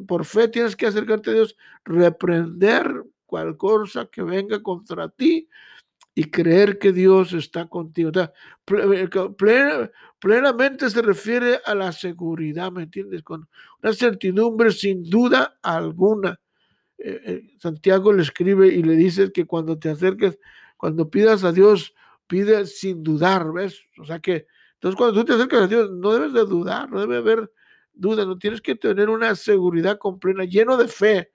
por 0.08 0.26
fe 0.26 0.48
tienes 0.48 0.76
que 0.76 0.88
acercarte 0.88 1.30
a 1.30 1.34
Dios, 1.34 1.56
reprender 1.86 3.04
cual 3.26 3.56
cosa 3.58 4.08
que 4.08 4.24
venga 4.24 4.62
contra 4.62 5.10
ti 5.10 5.48
y 6.16 6.26
creer 6.26 6.78
que 6.78 6.92
Dios 6.92 7.34
está 7.34 7.68
contigo. 7.68 8.12
Eh, 8.16 9.10
plenamente 10.20 10.90
se 10.90 11.02
refiere 11.02 11.60
a 11.66 11.74
la 11.74 11.92
seguridad, 11.92 12.72
¿me 12.72 12.84
entiendes? 12.84 13.24
Con 13.24 13.48
una 13.82 13.94
certidumbre 13.94 14.72
sin 14.72 15.10
duda 15.10 15.58
alguna. 15.62 16.40
Eh, 16.98 17.22
eh, 17.26 17.42
Santiago 17.60 18.14
le 18.14 18.22
escribe 18.22 18.68
y 18.68 18.84
le 18.84 18.94
dice 18.94 19.32
que 19.32 19.46
cuando 19.46 19.78
te 19.80 19.90
acerques 19.90 20.40
cuando 20.84 21.10
pidas 21.10 21.46
a 21.46 21.54
Dios, 21.54 21.96
pide 22.28 22.66
sin 22.66 23.04
dudar, 23.04 23.54
¿ves? 23.54 23.80
O 24.00 24.04
sea 24.04 24.20
que, 24.20 24.48
entonces 24.74 24.98
cuando 24.98 25.18
tú 25.18 25.24
te 25.24 25.32
acercas 25.32 25.62
a 25.62 25.68
Dios, 25.68 25.90
no 25.92 26.12
debes 26.12 26.34
de 26.34 26.42
dudar, 26.42 26.92
no 26.92 27.00
debe 27.00 27.16
haber 27.16 27.50
duda, 27.94 28.26
no 28.26 28.38
tienes 28.38 28.60
que 28.60 28.76
tener 28.76 29.10
una 29.10 29.34
seguridad 29.36 29.98
completa, 29.98 30.44
lleno 30.44 30.76
de 30.76 30.90
fe 30.90 31.32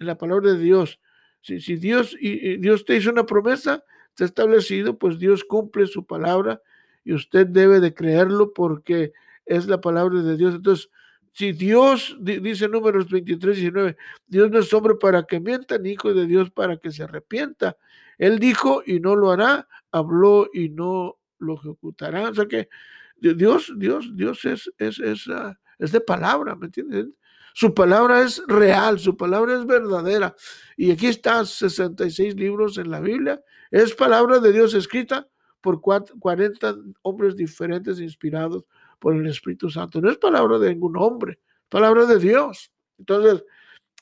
en 0.00 0.06
la 0.08 0.18
palabra 0.18 0.52
de 0.52 0.58
Dios. 0.58 0.98
Si, 1.42 1.76
Dios, 1.76 2.16
Dios 2.20 2.84
te 2.84 2.96
hizo 2.96 3.12
una 3.12 3.24
promesa, 3.24 3.84
ha 4.18 4.24
establecido, 4.24 4.98
pues 4.98 5.20
Dios 5.20 5.44
cumple 5.44 5.86
su 5.86 6.04
palabra 6.04 6.60
y 7.04 7.12
usted 7.12 7.46
debe 7.46 7.78
de 7.78 7.94
creerlo 7.94 8.52
porque 8.52 9.12
es 9.46 9.68
la 9.68 9.80
palabra 9.80 10.22
de 10.22 10.36
Dios. 10.36 10.56
Entonces, 10.56 10.90
si 11.30 11.52
Dios, 11.52 12.16
dice 12.18 12.66
números 12.66 13.08
23, 13.08 13.58
19, 13.58 13.96
Dios 14.26 14.50
no 14.50 14.58
es 14.58 14.72
hombre 14.74 14.96
para 14.96 15.22
que 15.22 15.38
mienta, 15.38 15.78
ni 15.78 15.90
hijo 15.90 16.12
de 16.12 16.26
Dios 16.26 16.50
para 16.50 16.78
que 16.78 16.90
se 16.90 17.04
arrepienta. 17.04 17.76
Él 18.18 18.38
dijo 18.38 18.82
y 18.84 19.00
no 19.00 19.16
lo 19.16 19.30
hará, 19.30 19.68
habló 19.90 20.48
y 20.52 20.68
no 20.68 21.18
lo 21.38 21.54
ejecutará. 21.54 22.30
O 22.30 22.34
sea 22.34 22.46
que 22.46 22.68
Dios, 23.16 23.72
Dios, 23.76 24.10
Dios 24.14 24.44
es, 24.44 24.70
es, 24.78 24.98
es, 24.98 25.28
ah, 25.28 25.58
es 25.78 25.92
de 25.92 26.00
palabra, 26.00 26.54
¿me 26.56 26.66
entiendes? 26.66 27.06
Su 27.54 27.74
palabra 27.74 28.22
es 28.22 28.42
real, 28.46 29.00
su 29.00 29.16
palabra 29.16 29.56
es 29.56 29.66
verdadera. 29.66 30.34
Y 30.76 30.90
aquí 30.90 31.08
están 31.08 31.46
66 31.46 32.36
libros 32.36 32.78
en 32.78 32.90
la 32.90 33.00
Biblia. 33.00 33.42
Es 33.70 33.94
palabra 33.94 34.38
de 34.38 34.52
Dios 34.52 34.74
escrita 34.74 35.26
por 35.60 35.80
40 35.80 36.76
hombres 37.02 37.34
diferentes 37.34 37.98
inspirados 38.00 38.64
por 38.98 39.14
el 39.16 39.26
Espíritu 39.26 39.70
Santo. 39.70 40.00
No 40.00 40.10
es 40.10 40.18
palabra 40.18 40.58
de 40.58 40.70
ningún 40.70 40.96
hombre, 40.96 41.40
palabra 41.68 42.06
de 42.06 42.18
Dios. 42.18 42.72
Entonces, 42.98 43.44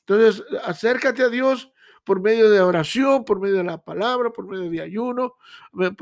entonces 0.01 0.45
acércate 0.65 1.23
a 1.23 1.29
Dios 1.29 1.73
por 2.07 2.21
medio 2.21 2.49
de 2.49 2.61
oración, 2.61 3.25
por 3.25 3.41
medio 3.41 3.57
de 3.57 3.65
la 3.65 3.83
palabra, 3.83 4.31
por 4.31 4.47
medio 4.47 4.71
de 4.71 4.81
ayuno, 4.81 5.35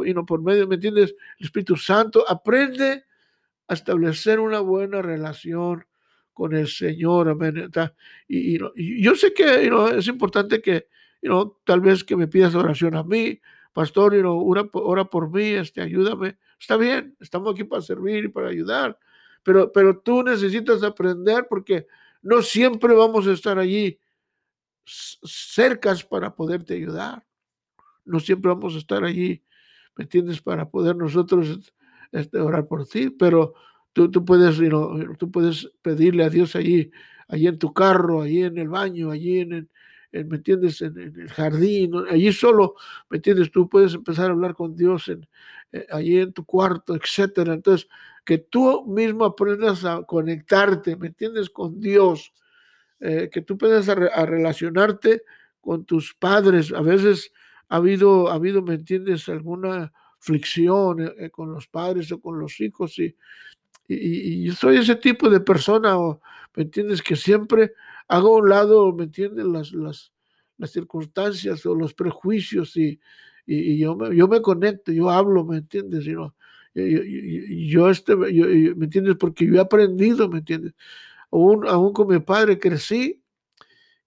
y 0.04 0.12
no 0.12 0.26
por 0.26 0.42
medio, 0.42 0.68
¿me 0.68 0.75
entiendes? 0.75 1.14
El 1.38 1.46
Espíritu 1.46 1.76
Santo 1.76 2.26
aprende 2.28 3.04
a 3.66 3.73
establecer 3.73 4.38
una 4.38 4.61
buena 4.61 5.00
relación 5.00 5.87
con 6.34 6.54
el 6.54 6.68
Señor. 6.68 7.30
Amén. 7.30 7.70
Y, 8.28 8.58
yo 9.02 9.16
sé 9.16 9.32
que 9.32 9.66
es 9.96 10.06
importante 10.06 10.61
que 10.61 10.88
tal 11.64 11.80
vez 11.80 12.04
que 12.04 12.16
me 12.16 12.28
pidas 12.28 12.54
oración 12.54 12.96
a 12.96 13.02
mí, 13.02 13.40
pastor, 13.73 14.14
ora, 14.26 14.68
ora 14.75 15.06
por 15.06 15.30
mí, 15.30 15.52
este, 15.52 15.80
ayúdame. 15.80 16.37
Está 16.61 16.76
bien, 16.76 17.16
estamos 17.18 17.54
aquí 17.54 17.64
para 17.64 17.80
servir 17.80 18.26
y 18.26 18.28
para 18.28 18.49
ayudar, 18.49 18.99
pero, 19.42 19.73
pero 19.73 19.99
tú 20.00 20.23
necesitas 20.23 20.82
aprender 20.82 21.46
porque 21.49 21.87
no 22.20 22.42
siempre 22.42 22.92
vamos 22.94 23.26
a 23.26 23.32
estar 23.32 23.58
allí 23.58 23.99
cercas 24.85 26.05
para 26.05 26.35
poderte 26.35 26.75
ayudar. 26.75 27.25
No 28.05 28.21
siempre 28.21 28.50
vamos 28.50 28.75
a 28.75 28.79
estar 28.79 29.05
allí, 29.05 29.43
¿me 29.97 30.05
entiendes? 30.05 30.41
Para 30.41 30.69
poder 30.69 30.97
nosotros 30.97 31.73
este, 32.12 32.38
orar 32.38 32.67
por 32.67 32.87
ti, 32.87 33.11
pero 33.11 33.55
tú, 33.93 34.11
tú 34.11 34.25
puedes, 34.25 34.59
tú 35.19 35.31
puedes 35.31 35.71
pedirle 35.83 36.25
a 36.25 36.31
Dios 36.31 36.55
allí, 36.57 36.91
allí 37.29 37.47
en 37.47 37.59
tu 37.59 37.73
carro, 37.73 38.23
allí 38.23 38.43
en 38.43 38.59
el 38.59 38.69
baño, 38.69 39.11
allí 39.11 39.41
en, 39.41 39.71
¿me 40.12 40.37
entiendes? 40.37 40.81
En, 40.83 40.99
el 40.99 41.29
jardín, 41.31 41.93
allí 42.11 42.33
solo, 42.33 42.75
¿me 43.09 43.17
entiendes? 43.17 43.50
Tú 43.50 43.69
puedes 43.69 43.95
empezar 43.95 44.26
a 44.26 44.33
hablar 44.33 44.55
con 44.55 44.76
Dios 44.76 45.09
eh, 45.09 45.87
allí 45.91 46.19
en 46.19 46.33
tu 46.33 46.45
cuarto, 46.45 46.95
etcétera. 46.95 47.55
Entonces, 47.55 47.88
que 48.25 48.38
tú 48.38 48.87
mismo 48.87 49.25
aprendas 49.25 49.85
a 49.85 50.03
conectarte, 50.03 50.97
¿me 50.97 51.09
entiendes? 51.09 51.50
Con 51.50 51.81
Dios 51.81 52.33
eh, 53.06 53.28
que 53.30 53.42
tú 53.42 53.58
puedas 53.58 53.87
a, 53.90 53.94
relacionarte 53.94 55.25
con 55.61 55.84
tus 55.84 56.14
padres. 56.14 56.73
A 56.73 56.80
veces 56.80 57.32
ha 57.68 57.76
habido, 57.76 58.30
ha 58.30 58.34
habido, 58.37 58.62
¿me 58.62 58.76
entiendes?, 58.76 59.28
alguna 59.28 59.92
fricción 60.18 61.12
eh, 61.18 61.28
con 61.28 61.52
los 61.52 61.68
padres 61.68 62.11
o 62.12 62.18
con 62.18 62.38
los 62.38 62.58
hijos 62.62 62.99
y, 62.99 63.14
y, 63.87 64.44
yo 64.44 64.54
soy 64.54 64.78
ese 64.78 64.96
tipo 64.96 65.28
de 65.28 65.40
persona, 65.40 65.99
¿me 66.56 66.62
entiendes?, 66.62 67.02
que 67.02 67.14
siempre 67.14 67.75
hago 68.08 68.37
a 68.37 68.40
un 68.40 68.49
lado, 68.49 68.94
¿me 68.94 69.04
entiendes?, 69.04 69.44
las, 69.44 69.73
las, 69.73 70.12
las 70.56 70.70
circunstancias 70.70 71.66
o 71.66 71.75
los 71.75 71.92
prejuicios 71.92 72.75
y, 72.75 72.99
y, 73.46 73.76
yo, 73.76 73.96
me, 73.96 74.16
yo 74.16 74.28
me 74.28 74.40
conecto, 74.40 74.92
yo 74.92 75.11
hablo, 75.11 75.44
¿me 75.44 75.58
entiendes? 75.58 76.06
Yo, 76.06 76.34
yo, 76.75 77.02
yo, 77.04 77.90
este, 77.90 78.16
¿me 78.16 78.84
entiendes? 78.87 79.16
Porque 79.16 79.46
yo 79.46 79.56
he 79.56 79.61
aprendido, 79.61 80.26
¿me 80.30 80.38
entiendes? 80.38 80.73
Aún, 81.35 81.93
con 81.93 82.09
mi 82.09 82.21
padre 82.21 82.59
crecí 82.59 83.23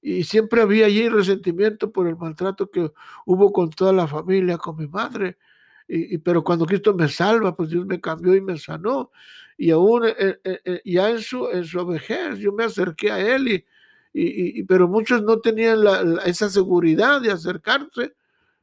y 0.01 0.23
siempre 0.23 0.61
había 0.61 0.85
allí 0.85 1.09
resentimiento 1.09 1.91
por 1.91 2.07
el 2.07 2.15
maltrato 2.15 2.69
que 2.71 2.91
hubo 3.25 3.51
con 3.51 3.69
toda 3.69 3.91
la 3.93 4.07
familia, 4.07 4.57
con 4.57 4.77
mi 4.77 4.87
madre. 4.87 5.37
y, 5.87 6.17
pero 6.19 6.43
cuando 6.43 6.65
Cristo 6.65 6.93
me 6.93 7.09
salva, 7.09 7.55
pues 7.55 7.69
Dios 7.69 7.85
me 7.85 7.99
cambió 7.99 8.35
y 8.35 8.41
me 8.41 8.57
sanó. 8.57 9.11
Y 9.57 9.71
aún 9.71 10.05
eh, 10.05 10.39
eh, 10.43 10.59
eh, 10.65 10.81
ya 10.85 11.09
en 11.09 11.19
su, 11.21 11.49
en 11.49 11.65
su 11.65 11.85
vejez, 11.85 12.37
yo 12.39 12.53
me 12.53 12.65
acerqué 12.65 13.11
a 13.11 13.19
Él, 13.19 13.47
y, 13.49 13.65
y 14.13 14.63
pero 14.63 14.87
muchos 14.87 15.21
no 15.23 15.39
tenían 15.39 15.79
esa 16.25 16.49
seguridad 16.49 17.21
de 17.21 17.31
acercarse 17.31 18.13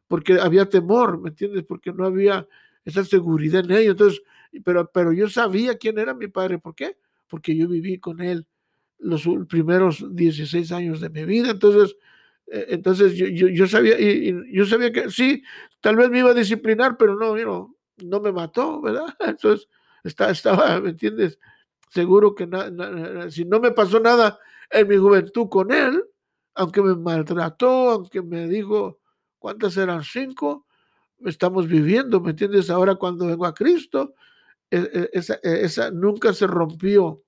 porque 0.08 0.40
había 0.40 0.68
temor, 0.68 1.20
¿me 1.20 1.30
entiendes? 1.30 1.64
Porque 1.64 1.92
no 1.92 2.04
había 2.04 2.46
esa 2.84 3.04
seguridad 3.04 3.64
en 3.64 3.72
ellos. 3.72 3.92
Entonces, 3.92 4.22
pero, 4.64 4.90
pero 4.92 5.12
yo 5.12 5.28
sabía 5.28 5.76
quién 5.78 5.98
era 5.98 6.14
mi 6.14 6.28
padre. 6.28 6.58
¿Por 6.58 6.74
qué? 6.74 6.96
Porque 7.28 7.56
yo 7.56 7.68
viví 7.68 7.98
con 7.98 8.20
él 8.20 8.46
los 8.98 9.28
primeros 9.48 10.04
16 10.14 10.72
años 10.72 11.00
de 11.00 11.10
mi 11.10 11.24
vida. 11.24 11.50
Entonces, 11.50 11.96
eh, 12.46 12.66
entonces 12.70 13.14
yo, 13.14 13.26
yo, 13.26 13.66
sabía, 13.66 13.98
y, 13.98 14.34
yo 14.52 14.66
sabía 14.66 14.92
que 14.92 15.10
sí, 15.10 15.42
tal 15.80 15.96
vez 15.96 16.10
me 16.10 16.20
iba 16.20 16.30
a 16.30 16.34
disciplinar, 16.34 16.96
pero 16.96 17.16
no, 17.16 17.36
no, 17.36 17.76
no 17.98 18.20
me 18.20 18.32
mató, 18.32 18.80
¿verdad? 18.80 19.06
Entonces, 19.20 19.68
está, 20.02 20.30
estaba, 20.30 20.80
¿me 20.80 20.90
entiendes? 20.90 21.38
Seguro 21.90 22.34
que 22.34 22.48
si 23.30 23.44
no 23.44 23.60
me 23.60 23.70
pasó 23.70 24.00
nada 24.00 24.38
en 24.70 24.88
mi 24.88 24.96
juventud 24.96 25.48
con 25.48 25.70
él, 25.70 26.02
aunque 26.54 26.82
me 26.82 26.94
maltrató, 26.94 27.90
aunque 27.90 28.22
me 28.22 28.48
dijo, 28.48 28.98
¿cuántas 29.38 29.76
eran? 29.76 30.02
Cinco, 30.02 30.66
estamos 31.24 31.68
viviendo, 31.68 32.20
¿me 32.20 32.30
entiendes? 32.30 32.70
Ahora 32.70 32.96
cuando 32.96 33.26
vengo 33.26 33.46
a 33.46 33.54
Cristo, 33.54 34.14
e, 34.70 34.78
e, 34.78 35.20
e, 35.42 35.64
esa 35.64 35.90
nunca 35.90 36.32
se 36.32 36.46
rompió 36.46 37.22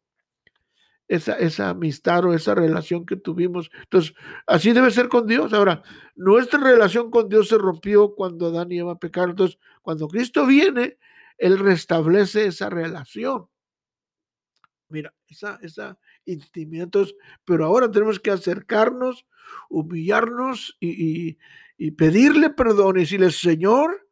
esa, 1.08 1.34
esa 1.38 1.70
amistad 1.70 2.24
o 2.24 2.34
esa 2.34 2.54
relación 2.54 3.06
que 3.06 3.16
tuvimos. 3.16 3.70
Entonces, 3.82 4.14
así 4.46 4.72
debe 4.72 4.90
ser 4.90 5.08
con 5.08 5.26
Dios. 5.26 5.52
Ahora, 5.52 5.82
nuestra 6.14 6.60
relación 6.60 7.10
con 7.10 7.28
Dios 7.28 7.48
se 7.48 7.58
rompió 7.58 8.14
cuando 8.14 8.46
Adán 8.46 8.72
y 8.72 8.78
Eva 8.78 8.98
pecaron. 8.98 9.30
Entonces, 9.30 9.58
cuando 9.82 10.08
Cristo 10.08 10.46
viene, 10.46 10.98
Él 11.38 11.58
restablece 11.58 12.46
esa 12.46 12.70
relación. 12.70 13.48
Mira, 14.88 15.12
esa, 15.28 15.58
esa 15.62 15.98
intimidad. 16.24 16.84
Entonces, 16.84 17.16
pero 17.44 17.66
ahora 17.66 17.90
tenemos 17.90 18.20
que 18.20 18.30
acercarnos, 18.30 19.26
humillarnos 19.68 20.76
y, 20.80 21.38
y, 21.76 21.90
pedirle 21.92 22.50
perdón 22.50 22.96
y 22.96 23.00
decirle, 23.00 23.30
Señor, 23.30 24.08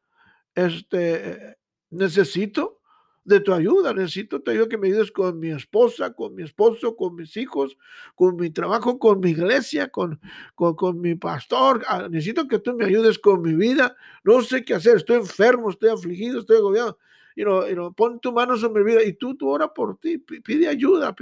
este, 0.54 1.56
necesito 1.90 2.80
de 3.24 3.40
tu 3.40 3.52
ayuda. 3.52 3.92
Necesito 3.94 4.40
tu 4.40 4.50
ayuda 4.50 4.68
que 4.68 4.78
me 4.78 4.88
ayudes 4.88 5.10
con 5.10 5.38
mi 5.40 5.50
esposa, 5.50 6.12
con 6.12 6.34
mi 6.34 6.42
esposo, 6.42 6.94
con 6.96 7.14
mis 7.14 7.36
hijos, 7.36 7.76
con 8.14 8.36
mi 8.36 8.50
trabajo, 8.50 8.98
con 8.98 9.20
mi 9.20 9.30
iglesia, 9.30 9.88
con, 9.88 10.20
con, 10.54 11.00
mi 11.00 11.14
pastor. 11.14 11.82
Ah, 11.88 12.08
necesito 12.10 12.46
que 12.46 12.58
tú 12.58 12.74
me 12.74 12.84
ayudes 12.84 13.18
con 13.18 13.42
mi 13.42 13.54
vida. 13.54 13.96
No 14.22 14.42
sé 14.42 14.64
qué 14.64 14.74
hacer. 14.74 14.96
Estoy 14.96 15.16
enfermo, 15.16 15.70
estoy 15.70 15.90
afligido, 15.90 16.40
estoy 16.40 16.58
agobiado. 16.58 16.98
y 17.34 17.44
no 17.44 17.92
pon 17.92 18.20
tu 18.20 18.32
mano 18.32 18.56
sobre 18.56 18.84
mi 18.84 18.92
vida 18.92 19.02
y 19.02 19.14
tú, 19.14 19.36
tú 19.36 19.48
ora 19.48 19.72
por 19.72 19.98
ti, 19.98 20.18
pide 20.18 20.68
ayuda. 20.68 21.14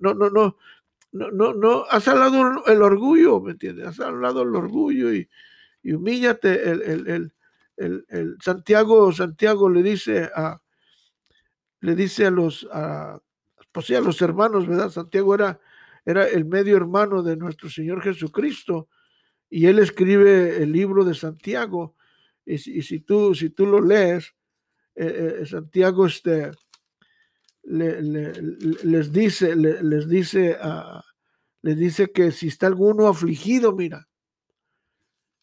no, 0.00 0.14
no, 0.14 0.30
no, 0.30 0.56
no, 1.12 1.30
no, 1.30 1.54
no, 1.54 1.84
has 1.90 2.08
hablado 2.08 2.66
el 2.66 2.82
orgullo, 2.82 3.40
¿me 3.40 3.52
entiendes? 3.52 3.86
Has 3.86 4.00
hablado 4.00 4.42
el 4.42 4.54
orgullo 4.54 5.12
y, 5.14 5.28
y 5.82 5.92
humíllate. 5.92 6.70
El, 6.70 6.82
el, 6.82 7.32
el, 7.76 8.04
el, 8.08 8.36
Santiago, 8.40 9.12
Santiago 9.12 9.68
le 9.68 9.82
dice 9.82 10.30
a, 10.34 10.60
le 11.84 11.94
dice 11.94 12.24
a 12.24 12.30
los, 12.30 12.66
a, 12.72 13.20
pues 13.70 13.90
a 13.90 14.00
los 14.00 14.20
hermanos, 14.22 14.66
¿verdad? 14.66 14.88
Santiago 14.88 15.34
era, 15.34 15.60
era 16.06 16.26
el 16.26 16.46
medio 16.46 16.76
hermano 16.76 17.22
de 17.22 17.36
nuestro 17.36 17.68
Señor 17.68 18.00
Jesucristo 18.02 18.88
y 19.50 19.66
él 19.66 19.78
escribe 19.78 20.62
el 20.62 20.72
libro 20.72 21.04
de 21.04 21.14
Santiago 21.14 21.94
y, 22.46 22.58
si, 22.58 23.00
tú, 23.00 23.34
si 23.34 23.50
tú 23.50 23.66
lo 23.66 23.82
lees, 23.82 24.34
eh, 24.94 25.40
eh, 25.40 25.46
Santiago 25.46 26.06
este, 26.06 26.52
les 27.62 29.12
dice, 29.12 29.54
les 29.54 30.08
dice, 30.08 30.58
les 31.62 31.76
dice 31.76 32.12
que 32.12 32.32
si 32.32 32.48
está 32.48 32.66
alguno 32.66 33.08
afligido, 33.08 33.74
mira, 33.74 34.08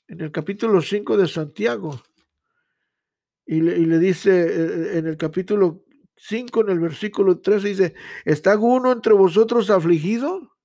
en 0.08 0.21
el 0.21 0.32
capítulo 0.32 0.82
5 0.82 1.17
de 1.17 1.27
Santiago, 1.27 2.01
y 3.45 3.62
le, 3.62 3.77
y 3.77 3.86
le, 3.86 3.99
dice 3.99 4.32
eh, 4.32 4.97
en 4.99 5.08
el 5.08 5.17
capítulo 5.17 5.84
5, 6.23 6.62
en 6.62 6.69
el 6.69 6.79
versículo 6.79 7.39
13 7.39 7.67
dice, 7.67 7.93
¿está 8.25 8.51
alguno 8.51 8.91
entre 8.91 9.13
vosotros 9.13 9.71
afligido? 9.71 10.55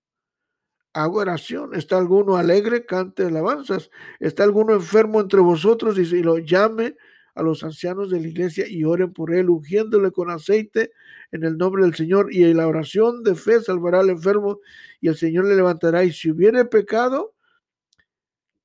Hago 0.93 1.21
oración. 1.21 1.75
¿Está 1.75 1.97
alguno 1.97 2.37
alegre? 2.37 2.85
Cante 2.85 3.25
alabanzas. 3.25 3.91
¿Está 4.21 4.45
alguno 4.45 4.75
enfermo 4.75 5.19
entre 5.19 5.41
vosotros? 5.41 5.99
Y 5.99 6.23
lo 6.23 6.37
llame 6.39 6.97
a 7.35 7.43
los 7.43 7.65
ancianos 7.65 8.11
de 8.11 8.21
la 8.21 8.29
iglesia 8.29 8.67
y 8.69 8.85
oren 8.85 9.15
por 9.15 9.35
él, 9.35 9.49
ungiéndole 9.49 10.11
con 10.11 10.31
aceite 10.31 10.93
en 11.33 11.45
el 11.45 11.57
nombre 11.57 11.85
del 11.85 11.95
Señor. 11.95 12.33
Y 12.35 12.53
la 12.53 12.69
oración 12.69 13.23
de 13.23 13.35
fe 13.35 13.61
salvará 13.63 14.01
al 14.01 14.11
enfermo 14.11 14.61
y 15.01 15.09
el 15.09 15.17
Señor 15.17 15.47
le 15.47 15.57
levantará. 15.57 16.05
Y 16.05 16.13
si 16.13 16.31
hubiere 16.31 16.67
pecado, 16.67 17.35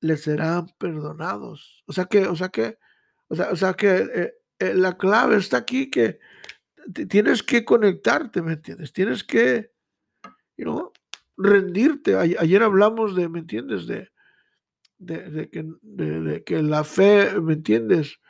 le 0.00 0.18
serán 0.18 0.66
perdonados. 0.76 1.84
O 1.86 1.94
sea 1.94 2.04
que, 2.04 2.26
o 2.26 2.36
sea 2.36 2.50
que, 2.50 2.76
o 3.28 3.34
sea, 3.34 3.50
o 3.50 3.56
sea 3.56 3.72
que 3.72 3.96
eh, 4.14 4.34
eh, 4.58 4.74
la 4.74 4.98
clave 4.98 5.36
está 5.36 5.56
aquí 5.56 5.88
que 5.90 6.18
tienes 7.08 7.42
que 7.42 7.64
conectarte, 7.64 8.42
¿me 8.42 8.54
entiendes? 8.54 8.92
Tienes 8.92 9.24
que, 9.24 9.72
you 10.56 10.92
rendirte. 11.36 12.16
Ayer 12.16 12.62
hablamos 12.62 13.14
de, 13.16 13.28
¿me 13.28 13.40
entiendes? 13.40 13.86
De, 13.86 14.08
de, 14.98 15.48
que, 15.50 15.64
de, 15.82 16.44
que, 16.44 16.62
la 16.62 16.84
fe, 16.84 17.40
¿me 17.40 17.54
entiendes? 17.54 18.20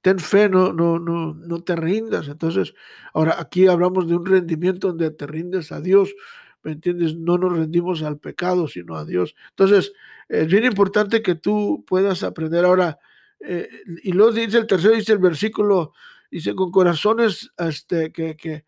Ten 0.00 0.18
fe, 0.18 0.48
no, 0.48 0.72
no, 0.72 0.98
no, 0.98 1.34
no 1.34 1.62
te 1.62 1.76
rindas. 1.76 2.28
Entonces, 2.28 2.74
ahora 3.12 3.36
aquí 3.38 3.66
hablamos 3.66 4.08
de 4.08 4.16
un 4.16 4.26
rendimiento 4.26 4.88
donde 4.88 5.10
te 5.10 5.26
rindes 5.26 5.70
a 5.70 5.80
Dios, 5.80 6.14
¿me 6.62 6.72
entiendes? 6.72 7.14
No 7.16 7.38
nos 7.38 7.52
rendimos 7.56 8.02
al 8.02 8.18
pecado, 8.18 8.66
sino 8.68 8.96
a 8.96 9.04
Dios. 9.04 9.34
Entonces, 9.50 9.92
es 10.28 10.46
bien 10.46 10.64
importante 10.64 11.22
que 11.22 11.34
tú 11.34 11.84
puedas 11.86 12.22
aprender 12.22 12.64
ahora. 12.64 12.98
Eh, 13.40 13.68
y 14.04 14.12
luego 14.12 14.32
dice 14.32 14.58
el 14.58 14.66
tercero, 14.66 14.94
dice 14.94 15.12
el 15.12 15.18
versículo 15.18 15.92
dice, 16.38 16.54
con 16.54 16.70
corazones 16.70 17.52
este, 17.58 18.12
que, 18.12 18.36
que 18.36 18.64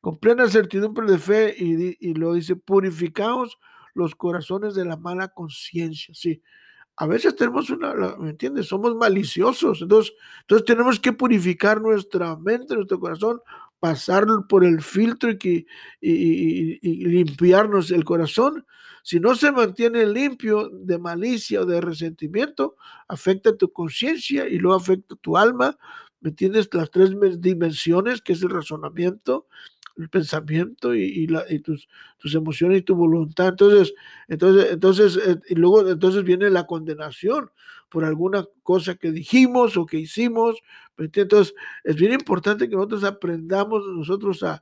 con 0.00 0.18
plena 0.18 0.48
certidumbre 0.48 1.10
de 1.10 1.18
fe, 1.18 1.54
y, 1.56 1.96
y 2.00 2.14
lo 2.14 2.34
dice, 2.34 2.56
purificaos 2.56 3.58
los 3.94 4.14
corazones 4.14 4.74
de 4.74 4.84
la 4.84 4.96
mala 4.96 5.28
conciencia. 5.28 6.14
Sí, 6.14 6.42
a 7.00 7.06
veces 7.06 7.36
tenemos 7.36 7.70
una, 7.70 7.94
¿me 8.18 8.30
entiendes? 8.30 8.66
Somos 8.66 8.96
maliciosos. 8.96 9.82
Entonces, 9.82 10.12
entonces 10.40 10.64
tenemos 10.66 10.98
que 10.98 11.12
purificar 11.12 11.80
nuestra 11.80 12.36
mente, 12.36 12.74
nuestro 12.74 12.98
corazón, 12.98 13.40
pasar 13.78 14.26
por 14.48 14.64
el 14.64 14.82
filtro 14.82 15.30
y, 15.30 15.38
que, 15.38 15.66
y, 16.00 17.06
limpiarnos 17.06 17.92
el 17.92 18.04
corazón. 18.04 18.66
Si 19.04 19.20
no 19.20 19.36
se 19.36 19.52
mantiene 19.52 20.06
limpio 20.06 20.70
de 20.70 20.98
malicia 20.98 21.60
o 21.60 21.66
de 21.66 21.80
resentimiento, 21.80 22.74
afecta 23.06 23.56
tu 23.56 23.72
conciencia 23.72 24.48
y 24.48 24.58
luego 24.58 24.76
afecta 24.76 25.14
tu 25.20 25.36
alma, 25.36 25.78
¿Me 26.20 26.30
entiendes? 26.30 26.68
Las 26.72 26.90
tres 26.90 27.10
dimensiones, 27.40 28.22
que 28.22 28.32
es 28.32 28.42
el 28.42 28.50
razonamiento, 28.50 29.46
el 29.96 30.08
pensamiento 30.08 30.94
y, 30.94 31.26
tus, 31.62 31.88
tus, 32.18 32.34
emociones 32.34 32.78
y 32.78 32.82
tu 32.82 32.94
voluntad. 32.94 33.48
Entonces, 33.48 33.94
entonces, 34.28 34.72
entonces, 34.72 35.16
eh, 35.16 35.40
y 35.48 35.54
luego 35.54 35.88
entonces 35.88 36.24
viene 36.24 36.50
la 36.50 36.66
condenación 36.66 37.50
por 37.88 38.04
alguna 38.04 38.46
cosa 38.62 38.96
que 38.96 39.10
dijimos 39.10 39.76
o 39.76 39.86
que 39.86 39.98
hicimos. 39.98 40.62
Entonces, 40.96 41.54
es 41.84 41.96
bien 41.96 42.12
importante 42.12 42.68
que 42.68 42.76
nosotros 42.76 43.04
aprendamos 43.04 43.86
nosotros 43.86 44.42
a, 44.42 44.60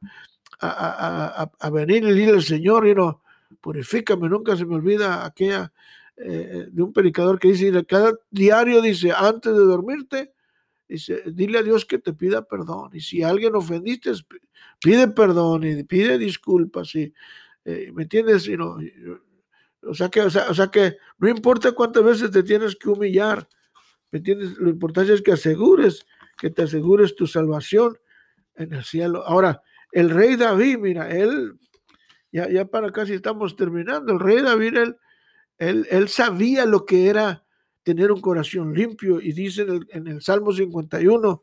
a, 0.60 1.70
venir 1.70 2.02
y 2.04 2.12
decirle 2.12 2.34
al 2.34 2.42
Señor, 2.42 2.86
y 2.86 2.94
no, 2.94 3.22
purifícame, 3.60 4.28
nunca 4.28 4.56
se 4.56 4.64
me 4.64 4.76
olvida 4.76 5.24
aquella 5.24 5.72
eh, 6.16 6.68
de 6.70 6.82
un 6.82 6.92
predicador 6.92 7.38
que 7.38 7.48
dice, 7.48 7.84
cada 7.84 8.14
diario 8.30 8.80
dice, 8.80 9.12
antes 9.12 9.52
de 9.52 9.64
dormirte, 9.64 10.32
Dice, 10.88 11.22
dile 11.26 11.58
a 11.58 11.62
Dios 11.62 11.84
que 11.84 11.98
te 11.98 12.12
pida 12.12 12.42
perdón. 12.42 12.90
Y 12.92 13.00
si 13.00 13.22
alguien 13.22 13.54
ofendiste, 13.56 14.12
pide 14.80 15.08
perdón 15.08 15.64
y 15.64 15.82
pide 15.82 16.16
disculpas. 16.18 16.94
Y, 16.94 17.12
eh, 17.64 17.90
¿Me 17.92 18.04
entiendes? 18.04 18.46
Y 18.46 18.56
no, 18.56 18.78
o, 19.82 19.94
sea 19.94 20.08
que, 20.08 20.96
no 21.18 21.28
importa 21.28 21.72
cuántas 21.72 22.04
veces 22.04 22.30
te 22.30 22.42
tienes 22.42 22.76
que 22.76 22.88
humillar. 22.88 23.48
¿Me 24.12 24.18
entiendes? 24.18 24.56
Lo 24.58 24.70
importante 24.70 25.12
es 25.12 25.22
que 25.22 25.32
asegures, 25.32 26.06
que 26.38 26.50
te 26.50 26.62
asegures 26.62 27.16
tu 27.16 27.26
salvación 27.26 27.98
en 28.54 28.72
el 28.72 28.84
cielo. 28.84 29.24
Ahora, 29.26 29.62
el 29.90 30.10
rey 30.10 30.36
David, 30.36 30.78
mira, 30.78 31.10
él, 31.10 31.58
ya, 32.30 32.64
para 32.66 32.92
casi 32.92 33.14
estamos 33.14 33.56
terminando, 33.56 34.12
el 34.12 34.20
rey 34.20 34.42
David, 34.42 34.94
él 35.58 36.08
sabía 36.08 36.66
lo 36.66 36.84
que 36.84 37.08
era 37.08 37.45
tener 37.86 38.10
un 38.10 38.20
corazón 38.20 38.74
limpio. 38.74 39.20
Y 39.20 39.30
dice 39.30 39.64
en 39.90 40.08
el, 40.08 40.20
Salmo 40.20 40.52
51, 40.52 41.42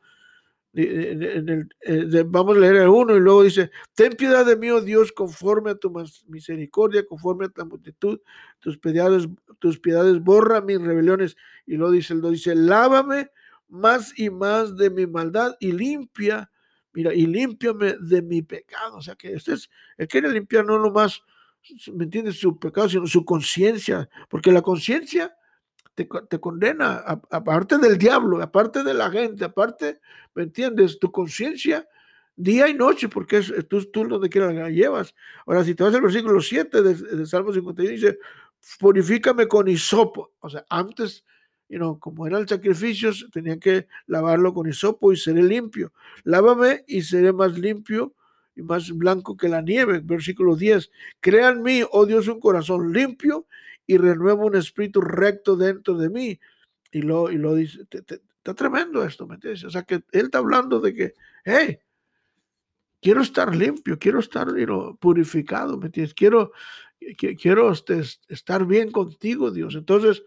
en 0.74 1.50
el, 1.50 1.70
eh, 1.80 2.24
vamos 2.28 2.58
a 2.58 2.60
leer 2.60 2.76
el 2.76 2.90
1 2.90 3.16
y 3.16 3.20
luego 3.22 3.44
dice, 3.44 3.72
ten 3.94 4.12
piedad 4.12 4.46
de 4.46 4.58
mí, 4.58 4.70
oh 4.70 4.82
Dios, 4.82 5.14
conforme 5.14 5.72
a 5.72 5.76
tu 5.76 5.90
misericordia, 6.28 7.06
conforme 7.08 7.46
a 7.46 7.48
tu 7.48 7.66
multitud, 7.66 8.20
tus 8.60 8.78
piedades, 8.78 9.30
tus 9.60 9.80
piedades 9.80 10.20
borra 10.20 10.60
mis 10.60 10.82
rebeliones. 10.82 11.38
Y 11.66 11.76
luego 11.78 11.94
dice 11.94 12.14
el 12.14 12.20
2, 12.20 12.32
dice, 12.34 12.56
lávame 12.56 13.30
más 13.70 14.12
y 14.20 14.30
más 14.30 14.76
de 14.76 14.90
mi 14.90 15.08
maldad 15.08 15.56
y 15.62 15.72
limpia, 15.72 16.52
mira, 16.92 17.14
y 17.14 17.26
límpiame 17.26 17.96
de 18.02 18.22
mi 18.22 18.42
pecado. 18.42 18.98
O 18.98 19.02
sea 19.02 19.16
que 19.16 19.32
este 19.32 19.54
es, 19.54 19.70
él 19.98 20.10
quiere 20.10 20.30
limpiar 20.30 20.66
no 20.66 20.78
nomás, 20.78 21.22
¿me 21.94 22.04
entiendes? 22.04 22.38
Su 22.38 22.60
pecado, 22.60 22.90
sino 22.90 23.08
su 23.08 23.24
conciencia, 23.24 24.10
porque 24.30 24.52
la 24.52 24.62
conciencia 24.62 25.34
te, 25.96 26.40
condena, 26.40 27.04
aparte 27.30 27.78
del 27.78 27.98
diablo, 27.98 28.42
aparte 28.42 28.84
de 28.84 28.94
la 28.94 29.12
gente, 29.12 29.46
aparte, 29.46 30.00
¿me 30.34 30.44
entiendes? 30.44 30.98
Tu 31.00 31.12
conciencia 31.12 31.88
día 32.36 32.68
y 32.68 32.74
noche, 32.74 33.10
porque 33.10 33.38
es, 33.38 33.54
tú, 33.70 33.84
tú 33.92 34.08
donde 34.08 34.30
quiera 34.30 34.52
la 34.52 34.70
llevas. 34.70 35.14
Ahora, 35.46 35.64
si 35.64 35.76
te 35.76 35.84
vas 35.84 35.94
al 35.94 36.02
versículo 36.02 36.42
7 36.42 36.82
de, 36.82 36.96
de 36.96 37.26
Salmo 37.26 37.54
51, 37.54 37.92
dice, 37.92 38.18
purifícame 38.80 39.48
con 39.48 39.68
hisopo. 39.68 40.34
O 40.40 40.50
sea, 40.50 40.66
antes, 40.70 41.24
you 41.70 41.78
know, 41.78 42.00
como 42.00 42.26
era 42.26 42.40
el 42.40 42.48
sacrificio, 42.48 43.12
tenía 43.32 43.60
que 43.60 43.88
lavarlo 44.08 44.54
con 44.54 44.68
hisopo 44.68 45.14
y 45.14 45.18
seré 45.18 45.44
limpio. 45.44 45.94
Lávame 46.24 46.84
y 46.88 47.04
seré 47.04 47.34
más 47.34 47.58
limpio 47.58 48.16
y 48.56 48.62
más 48.64 48.92
blanco 48.92 49.38
que 49.38 49.50
la 49.50 49.62
nieve. 49.62 50.02
Versículo 50.04 50.56
10. 50.56 50.90
Crea 51.20 51.50
en 51.50 51.62
mí, 51.62 51.84
oh 51.92 52.06
Dios, 52.06 52.28
un 52.28 52.40
corazón 52.40 52.92
limpio 52.92 53.46
y 53.86 53.98
renueva 53.98 54.46
un 54.46 54.56
espíritu 54.56 55.02
recto 55.02 55.56
dentro 55.56 55.96
de 55.96 56.10
mí. 56.10 56.40
Y 56.92 57.02
lo, 57.02 57.32
y 57.32 57.38
lo 57.38 57.56
dice, 57.56 57.86
está 57.92 58.54
tremendo 58.54 59.04
esto, 59.04 59.26
¿me 59.28 59.36
entiendes? 59.36 59.64
O 59.64 59.70
sea, 59.70 59.84
que 59.84 59.96
él 59.96 60.26
está 60.26 60.38
hablando 60.38 60.80
de 60.80 60.94
que, 60.94 61.14
hey, 61.44 61.80
quiero 63.02 63.22
estar 63.22 63.56
limpio, 63.56 63.98
quiero 64.00 64.20
estar 64.20 64.48
purificado, 65.00 65.78
¿me 65.78 65.88
entiendes? 65.88 66.14
Quiero, 66.14 66.52
quiero 67.18 67.72
este, 67.72 68.02
estar 68.30 68.66
bien 68.66 68.92
contigo, 68.92 69.52
Dios. 69.52 69.76
Entonces, 69.76 70.24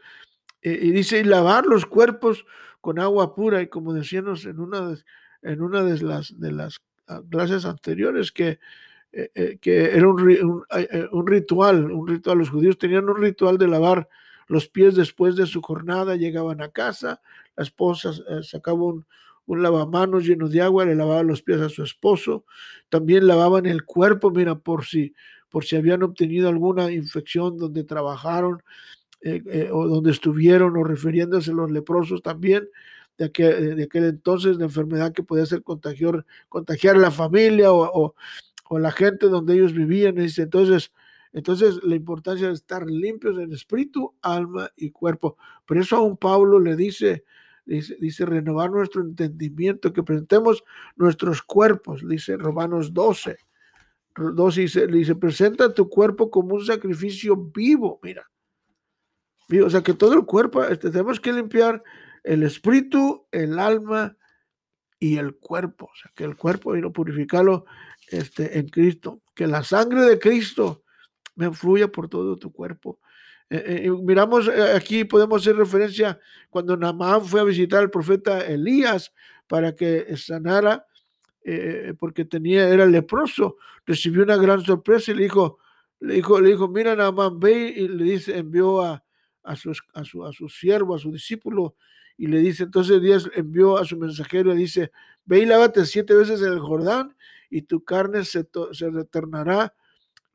eh, 0.63 0.79
y 0.83 0.91
dice, 0.91 1.21
y 1.21 1.25
lavar 1.25 1.67
los 1.67 1.87
cuerpos 1.87 2.45
con 2.81 2.99
agua 2.99 3.35
pura, 3.35 3.63
y 3.63 3.69
como 3.69 3.93
decíamos 3.95 4.45
en 4.45 4.61
una 4.61 4.89
de, 4.89 5.03
en 5.43 5.63
una 5.63 5.83
de 5.83 6.03
las, 6.03 6.39
de 6.39 6.53
las 6.53 6.81
ah, 7.07 7.23
clases 7.31 7.65
anteriores, 7.65 8.33
que, 8.33 8.59
eh, 9.13 9.31
eh, 9.35 9.59
que 9.61 9.97
era 9.97 10.09
un, 10.09 10.65
un, 11.13 11.27
ritual, 11.27 11.91
un 11.91 12.07
ritual, 12.07 12.39
los 12.39 12.51
judíos 12.51 12.79
tenían 12.79 13.09
un 13.09 13.17
ritual 13.17 13.59
de 13.59 13.69
lavar 13.69 14.09
los 14.49 14.69
pies 14.69 14.95
después 14.95 15.37
de 15.37 15.47
su 15.47 15.63
jornada, 15.63 16.17
llegaban 16.17 16.61
a 16.61 16.69
casa, 16.69 17.21
la 17.57 17.65
esposa 17.65 18.13
sacaba 18.43 18.83
un, 18.83 19.07
lavamanos 19.47 20.25
lleno 20.25 20.49
de 20.49 20.61
agua, 20.61 20.85
le 20.85 20.95
lavaba 20.95 21.23
los 21.23 21.43
pies 21.43 21.61
a 21.61 21.69
su 21.69 21.83
esposo, 21.83 22.45
también 22.89 23.27
lavaban 23.27 23.67
el 23.67 23.85
cuerpo, 23.85 24.31
mira, 24.31 24.57
por 24.57 24.85
si 24.85 25.15
por 25.49 25.65
si 25.65 25.77
habían 25.77 26.03
obtenido 26.03 26.49
alguna 26.49 26.91
infección 26.93 27.57
donde 27.57 27.85
trabajaron 27.85 28.63
eh, 29.23 29.43
eh, 29.47 29.71
o 29.73 29.89
donde 29.89 30.11
estuvieron 30.11 30.77
o 30.77 30.85
refiriéndose 30.85 31.51
a 31.51 31.55
los 31.55 31.71
leprosos 31.71 32.21
también 32.21 32.69
de 33.17 33.25
aquel, 33.25 33.77
de 33.77 33.85
aquel 33.85 34.05
entonces, 34.05 34.59
la 34.59 34.67
enfermedad 34.67 35.13
que 35.15 35.23
podía 35.23 35.47
ser 35.47 35.63
contagiar, 35.63 36.27
contagiar 36.51 36.97
a 36.97 36.99
la 36.99 37.11
familia 37.11 37.73
o, 37.73 37.85
o, 37.85 38.15
la 38.71 38.93
gente 38.93 39.27
donde 39.27 39.55
ellos 39.55 39.73
vivían. 39.73 40.19
Entonces, 40.19 40.93
entonces, 41.33 41.81
la 41.83 41.97
importancia 41.97 42.49
de 42.49 42.55
estar 42.55 42.87
limpios 42.87 43.39
en 43.39 43.53
espíritu, 43.53 44.15
alma 44.23 44.71
y 44.77 44.91
cuerpo. 44.91 45.37
Por 45.67 45.77
eso 45.79 45.97
a 45.97 46.01
un 46.01 46.17
Pablo 46.17 46.59
le 46.59 46.77
dice, 46.77 47.25
dice, 47.67 47.97
dice, 48.01 48.25
renovar 48.25 48.71
nuestro 48.71 49.03
entendimiento, 49.03 49.93
que 49.93 50.03
presentemos 50.03 50.65
nuestros 50.97 51.43
cuerpos, 51.43 52.03
dice 52.09 52.37
Romanos 52.37 52.95
12, 52.95 53.37
Dos 54.17 54.55
dice, 54.55 54.87
dice, 54.87 55.15
presenta 55.15 55.75
tu 55.75 55.91
cuerpo 55.91 56.31
como 56.31 56.55
un 56.55 56.65
sacrificio 56.65 57.37
vivo, 57.37 58.01
mira. 58.03 58.31
O 59.63 59.71
sea 59.71 59.83
que 59.83 59.93
todo 59.93 60.15
el 60.15 60.25
cuerpo, 60.25 60.65
este, 60.65 60.91
tenemos 60.91 61.21
que 61.21 61.33
limpiar 61.33 61.83
el 62.25 62.43
espíritu, 62.43 63.27
el 63.31 63.59
alma 63.59 64.17
y 64.99 65.19
el 65.19 65.37
cuerpo. 65.37 65.91
O 65.93 65.97
sea 66.01 66.11
que 66.15 66.25
el 66.25 66.37
cuerpo 66.37 66.75
y 66.77 66.81
no 66.81 66.93
purificarlo 66.93 67.67
este, 68.09 68.59
en 68.59 68.69
Cristo. 68.69 69.21
Que 69.35 69.47
la 69.47 69.63
sangre 69.63 70.03
de 70.03 70.19
Cristo 70.19 70.83
me 71.35 71.53
fluya 71.53 71.89
por 71.89 72.09
todo 72.09 72.37
tu 72.37 72.53
cuerpo. 72.53 73.01
Eh, 73.49 73.85
eh, 73.85 73.91
miramos 73.91 74.49
eh, 74.49 74.73
aquí, 74.75 75.05
podemos 75.05 75.43
hacer 75.43 75.57
referencia 75.57 76.19
cuando 76.51 76.77
Namán 76.77 77.25
fue 77.25 77.41
a 77.41 77.45
visitar 77.45 77.81
al 77.81 77.91
profeta 77.91 78.45
Elías 78.45 79.13
para 79.47 79.77
que 79.77 80.17
sanara 80.17 80.85
eh, 81.49 81.95
porque 82.01 82.25
tenía, 82.25 82.69
era 82.69 82.87
leproso, 82.87 83.57
recibió 83.87 84.25
una 84.25 84.37
gran 84.37 84.65
sorpresa 84.65 85.13
y 85.13 85.15
le 85.15 85.23
dijo, 85.23 85.61
le 86.01 86.15
dijo, 86.15 86.41
le 86.41 86.49
dijo, 86.49 86.67
mira 86.67 86.97
Naamán, 86.97 87.39
ve 87.39 87.73
y 87.77 87.87
le 87.87 88.03
dice, 88.03 88.37
envió 88.37 88.83
a, 88.83 89.05
a, 89.45 89.55
su, 89.55 89.73
a, 89.95 90.03
su, 90.03 90.25
a 90.25 90.33
su 90.33 90.49
siervo, 90.49 90.97
a 90.97 90.99
su 90.99 91.13
discípulo, 91.13 91.77
y 92.17 92.27
le 92.27 92.41
dice, 92.41 92.65
entonces 92.65 93.01
Díaz 93.01 93.31
envió 93.33 93.79
a 93.79 93.85
su 93.85 93.97
mensajero 93.97 94.53
y 94.55 94.57
dice, 94.57 94.91
ve 95.25 95.39
y 95.39 95.47
lávate 95.47 95.87
siete 95.87 96.15
veces 96.15 96.43
en 96.43 96.53
el 96.53 96.59
Jordán 96.59 97.17
y 97.51 97.63
tu 97.63 97.85
carne 97.85 98.25
se, 98.25 98.49
se 98.73 98.91
retornará, 98.91 99.75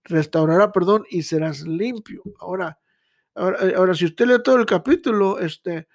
restaurará, 0.03 0.71
perdón, 0.71 1.05
y 1.09 1.23
serás 1.23 1.61
limpio. 1.67 2.23
Ahora, 2.39 2.79
ahora, 3.35 3.59
ahora, 3.75 3.95
si 3.95 4.05
usted 4.05 4.25
lee 4.25 4.43
todo 4.43 4.57
el 4.57 4.65
capítulo, 4.65 5.39
este, 5.39 5.87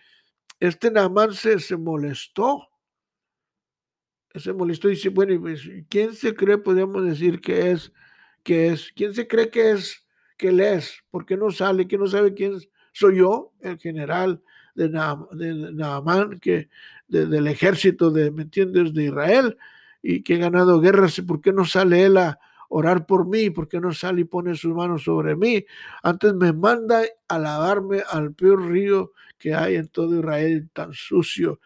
este 0.60 0.90
Naamán 0.90 1.32
se, 1.32 1.58
se 1.60 1.76
molestó 1.76 2.68
se 4.40 4.52
molestó 4.52 4.88
y 4.88 4.92
dice, 4.92 5.08
bueno, 5.08 5.40
pues, 5.40 5.68
¿quién 5.88 6.14
se 6.14 6.34
cree, 6.34 6.58
podríamos 6.58 7.04
decir, 7.04 7.40
que 7.40 7.70
es, 7.70 7.92
que 8.42 8.68
es? 8.68 8.92
¿Quién 8.94 9.14
se 9.14 9.26
cree 9.26 9.50
que 9.50 9.72
es, 9.72 10.04
que 10.36 10.48
él 10.48 10.60
es? 10.60 11.02
¿Por 11.10 11.26
qué 11.26 11.36
no 11.36 11.50
sale? 11.50 11.86
¿Quién 11.86 12.00
no 12.00 12.06
sabe 12.06 12.34
quién 12.34 12.58
soy 12.92 13.18
yo? 13.18 13.52
El 13.60 13.78
general 13.78 14.42
de, 14.74 14.88
Naamán, 14.90 16.38
que, 16.40 16.68
del 17.08 17.46
ejército 17.46 18.10
de, 18.10 18.30
¿me 18.30 18.42
entiendes?, 18.42 18.92
de 18.92 19.04
Israel, 19.04 19.56
y 20.14 20.22
que 20.22 20.34
ha 20.34 20.38
ganado 20.38 20.80
guerras, 20.80 21.20
¿por 21.26 21.40
qué 21.40 21.52
no 21.52 21.64
sale 21.64 22.04
él 22.04 22.16
a 22.16 22.38
orar 22.68 23.06
por 23.06 23.26
mí? 23.26 23.50
¿Por 23.50 23.68
qué 23.68 23.80
no 23.80 23.92
sale 23.92 24.22
y 24.22 24.24
pone 24.24 24.54
sus 24.54 24.74
manos 24.74 25.04
sobre 25.04 25.36
mí? 25.36 25.64
Antes 26.02 26.34
me 26.34 26.52
manda 26.52 27.02
a 27.28 27.38
lavarme 27.38 28.02
al 28.08 28.34
peor 28.34 28.66
río 28.66 29.12
que 29.38 29.54
hay 29.54 29.76
en 29.76 29.88
todo 29.88 30.18
Israel, 30.18 30.68
tan 30.72 30.92
sucio 30.92 31.60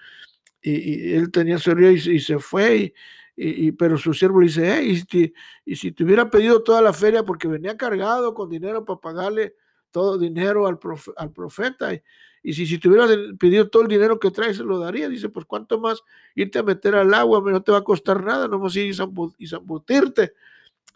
y, 0.62 1.14
él 1.14 1.30
tenía 1.30 1.58
su 1.58 1.70
y, 1.78 2.16
y, 2.16 2.20
se 2.20 2.38
fue, 2.38 2.94
y, 3.36 3.72
pero 3.72 3.96
su 3.96 4.12
siervo 4.12 4.40
le 4.40 4.46
dice, 4.46 4.82
y, 4.82 4.96
si, 4.96 5.34
y 5.64 5.92
te 5.92 6.04
hubiera 6.04 6.30
pedido 6.30 6.62
toda 6.62 6.82
la 6.82 6.92
feria 6.92 7.24
porque 7.24 7.48
venía 7.48 7.76
cargado 7.76 8.34
con 8.34 8.50
dinero 8.50 8.84
para 8.84 9.00
pagarle 9.00 9.54
todo 9.90 10.18
dinero 10.18 10.66
al, 10.66 10.78
profeta, 10.78 11.94
y, 11.94 12.02
si, 12.42 12.66
si 12.66 12.78
te 12.78 12.88
hubiera 12.88 13.06
pedido 13.38 13.68
todo 13.68 13.82
el 13.82 13.88
dinero 13.88 14.18
que 14.18 14.30
traes, 14.30 14.56
se 14.56 14.64
lo 14.64 14.78
daría. 14.78 15.08
Dice, 15.08 15.28
pues 15.28 15.46
cuánto 15.46 15.78
más 15.78 16.02
irte 16.34 16.58
a 16.58 16.62
meter 16.62 16.94
al 16.94 17.12
agua, 17.14 17.42
no 17.44 17.62
te 17.62 17.72
va 17.72 17.78
a 17.78 17.84
costar 17.84 18.24
nada, 18.24 18.48
nomás 18.48 18.74
ir 18.76 18.94
y 19.38 19.46
zambutirte. 19.46 20.34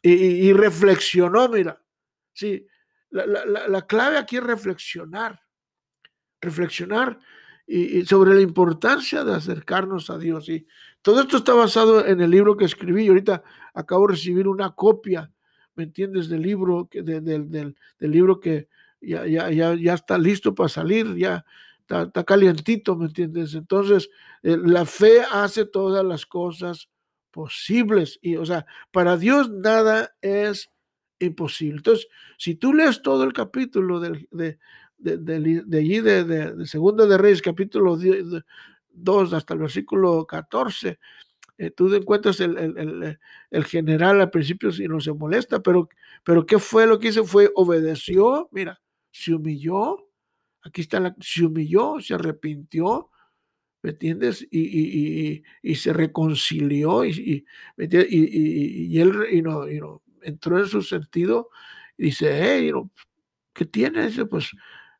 Y, 0.02 0.52
reflexionó, 0.52 1.48
mira, 1.48 1.80
sí, 2.34 2.66
la, 3.10 3.24
la, 3.26 3.68
la 3.68 3.86
clave 3.86 4.18
aquí 4.18 4.36
es 4.36 4.44
reflexionar, 4.44 5.40
reflexionar 6.42 7.18
y, 7.66 8.04
sobre 8.04 8.34
la 8.34 8.40
importancia 8.40 9.24
de 9.24 9.34
acercarnos 9.34 10.10
a 10.10 10.18
Dios. 10.18 10.48
Y 10.48 10.66
todo 11.02 11.20
esto 11.20 11.38
está 11.38 11.54
basado 11.54 12.04
en 12.06 12.20
el 12.20 12.30
libro 12.30 12.56
que 12.56 12.64
escribí. 12.64 13.04
Y 13.04 13.08
ahorita 13.08 13.42
acabo 13.72 14.06
de 14.06 14.14
recibir 14.14 14.48
una 14.48 14.74
copia, 14.74 15.32
¿me 15.74 15.84
entiendes? 15.84 16.28
Del 16.28 16.42
libro, 16.42 16.88
que, 16.90 17.02
del, 17.02 17.50
del, 17.50 17.74
libro 17.98 18.40
que 18.40 18.68
ya, 19.06 19.26
ya, 19.26 19.50
ya, 19.50 19.74
ya 19.74 19.94
está 19.94 20.18
listo 20.18 20.54
para 20.54 20.68
salir, 20.68 21.14
ya 21.16 21.44
está, 21.88 22.24
calientito, 22.24 22.96
¿me 22.96 23.06
entiendes? 23.06 23.54
Entonces, 23.54 24.10
eh, 24.42 24.56
la 24.62 24.84
fe 24.84 25.22
hace 25.30 25.66
todas 25.66 26.04
las 26.04 26.26
cosas 26.26 26.88
posibles. 27.30 28.18
Y, 28.22 28.36
o 28.36 28.46
sea, 28.46 28.66
para 28.90 29.16
Dios 29.16 29.50
nada 29.50 30.14
es 30.22 30.70
imposible. 31.18 31.78
Entonces, 31.78 32.08
si 32.38 32.54
tú 32.54 32.72
lees 32.72 33.02
todo 33.02 33.24
el 33.24 33.32
capítulo 33.32 34.00
del, 34.00 34.28
de, 34.30 34.58
de, 34.98 35.78
allí, 35.78 36.00
de, 36.00 36.24
de, 36.24 36.66
Segunda 36.66 37.06
de 37.06 37.18
Reyes, 37.18 37.42
capítulo 37.42 37.98
2 38.90 39.32
hasta 39.32 39.54
el 39.54 39.60
versículo 39.60 40.26
14, 40.26 40.98
eh, 41.58 41.70
tú 41.70 41.92
encuentras 41.94 42.40
el, 42.40 42.56
el, 42.58 43.18
el, 43.50 43.64
general 43.64 44.20
al 44.20 44.30
principio 44.30 44.72
si 44.72 44.88
no 44.88 45.00
se 45.00 45.12
molesta, 45.12 45.60
pero, 45.60 45.88
pero 46.24 46.46
¿qué 46.46 46.58
fue 46.58 46.86
lo 46.86 46.98
que 46.98 47.08
hizo? 47.08 47.24
Fue 47.24 47.50
obedeció, 47.54 48.48
mira, 48.50 48.80
se 49.14 49.32
humilló, 49.32 50.10
aquí 50.62 50.80
está, 50.80 50.98
la, 50.98 51.14
se 51.20 51.44
humilló, 51.44 52.00
se 52.00 52.14
arrepintió, 52.14 53.10
¿me 53.80 53.90
entiendes? 53.90 54.44
Y, 54.50 54.60
y, 54.60 55.34
y, 55.36 55.44
y 55.62 55.74
se 55.76 55.92
reconcilió 55.92 57.04
y, 57.04 57.46
y, 57.78 58.98
él 58.98 59.42
no, 59.44 59.66
no, 59.66 60.02
entró 60.22 60.58
en 60.58 60.66
su 60.66 60.82
sentido 60.82 61.50
y 61.96 62.06
dice, 62.06 62.40
hey, 62.42 62.72
¿qué 63.52 63.64
tiene? 63.64 64.10
Pues 64.28 64.50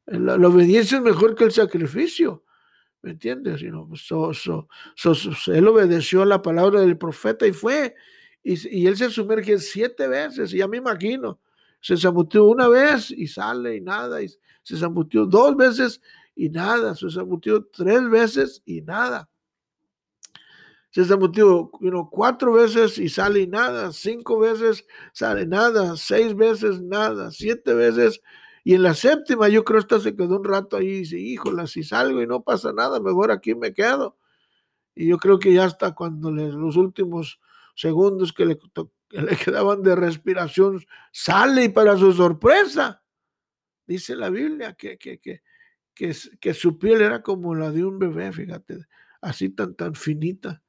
la, 0.06 0.34
obediencia 0.46 0.98
es 0.98 1.02
mejor 1.02 1.34
que 1.34 1.42
el 1.42 1.52
sacrificio. 1.52 2.44
¿Me 3.02 3.10
entiendes? 3.10 3.64
Pues, 3.90 4.08
él 5.48 5.68
obedeció 5.68 6.22
a 6.22 6.26
la 6.26 6.40
palabra 6.40 6.80
del 6.82 6.96
profeta 6.96 7.48
y 7.48 7.52
fue. 7.52 7.96
Y, 8.44 8.86
él 8.86 8.96
se 8.96 9.10
sumerge 9.10 9.58
siete 9.58 10.06
veces. 10.06 10.54
Y 10.54 10.58
ya 10.58 10.68
me 10.68 10.76
imagino. 10.76 11.40
Se 11.84 11.98
zambutió 11.98 12.46
una 12.46 12.66
vez 12.66 13.10
y 13.10 13.26
sale 13.26 13.76
y 13.76 13.82
nada. 13.82 14.22
Y 14.22 14.30
se 14.62 14.78
zambutió 14.78 15.26
dos 15.26 15.54
veces 15.54 16.00
y 16.34 16.48
nada. 16.48 16.94
Se 16.94 17.10
zambutió 17.10 17.66
tres 17.66 18.08
veces 18.08 18.62
y 18.64 18.80
nada. 18.80 19.28
ese 20.90 21.14
motivo, 21.18 21.70
cuatro 22.10 22.54
veces 22.54 22.96
y 22.96 23.10
sale 23.10 23.46
nada, 23.46 23.92
cinco 23.92 24.38
veces 24.38 24.86
sale 25.12 25.44
nada, 25.44 25.98
seis 25.98 26.34
veces 26.34 26.80
nada, 26.80 27.30
siete 27.30 27.74
veces. 27.74 28.22
Y 28.64 28.72
en 28.72 28.82
la 28.82 28.94
séptima, 28.94 29.50
yo 29.50 29.62
creo 29.62 29.86
que 29.86 30.00
se 30.00 30.16
quedó 30.16 30.38
un 30.38 30.44
rato 30.44 30.78
ahí 30.78 30.86
y 30.86 30.98
dice, 31.00 31.18
híjole, 31.18 31.66
si 31.66 31.82
salgo 31.82 32.22
y 32.22 32.26
no 32.26 32.42
pasa 32.42 32.72
nada, 32.72 32.98
mejor 32.98 33.30
aquí 33.30 33.54
me 33.54 33.74
quedo. 33.74 34.16
Y 34.94 35.08
yo 35.08 35.18
creo 35.18 35.38
que 35.38 35.52
ya 35.52 35.66
hasta 35.66 35.94
cuando 35.94 36.30
los 36.30 36.78
últimos 36.78 37.40
segundos 37.74 38.32
que 38.32 38.46
le, 38.46 38.58
le 39.22 39.36
quedaban 39.36 39.82
de 39.82 39.94
respiración, 39.94 40.84
sale 41.12 41.64
y 41.64 41.68
para 41.68 41.96
su 41.96 42.12
sorpresa, 42.12 43.02
dice 43.86 44.16
la 44.16 44.30
Biblia 44.30 44.74
que, 44.74 44.98
que, 44.98 45.18
que, 45.18 45.42
que, 45.94 46.54
su 46.54 46.78
piel 46.78 47.00
era 47.00 47.22
como 47.22 47.54
la 47.54 47.70
de 47.70 47.84
un 47.84 47.98
bebé, 47.98 48.32
fíjate, 48.32 48.86
así 49.20 49.50
tan, 49.50 49.74
tan 49.74 49.94
finita. 49.94 50.62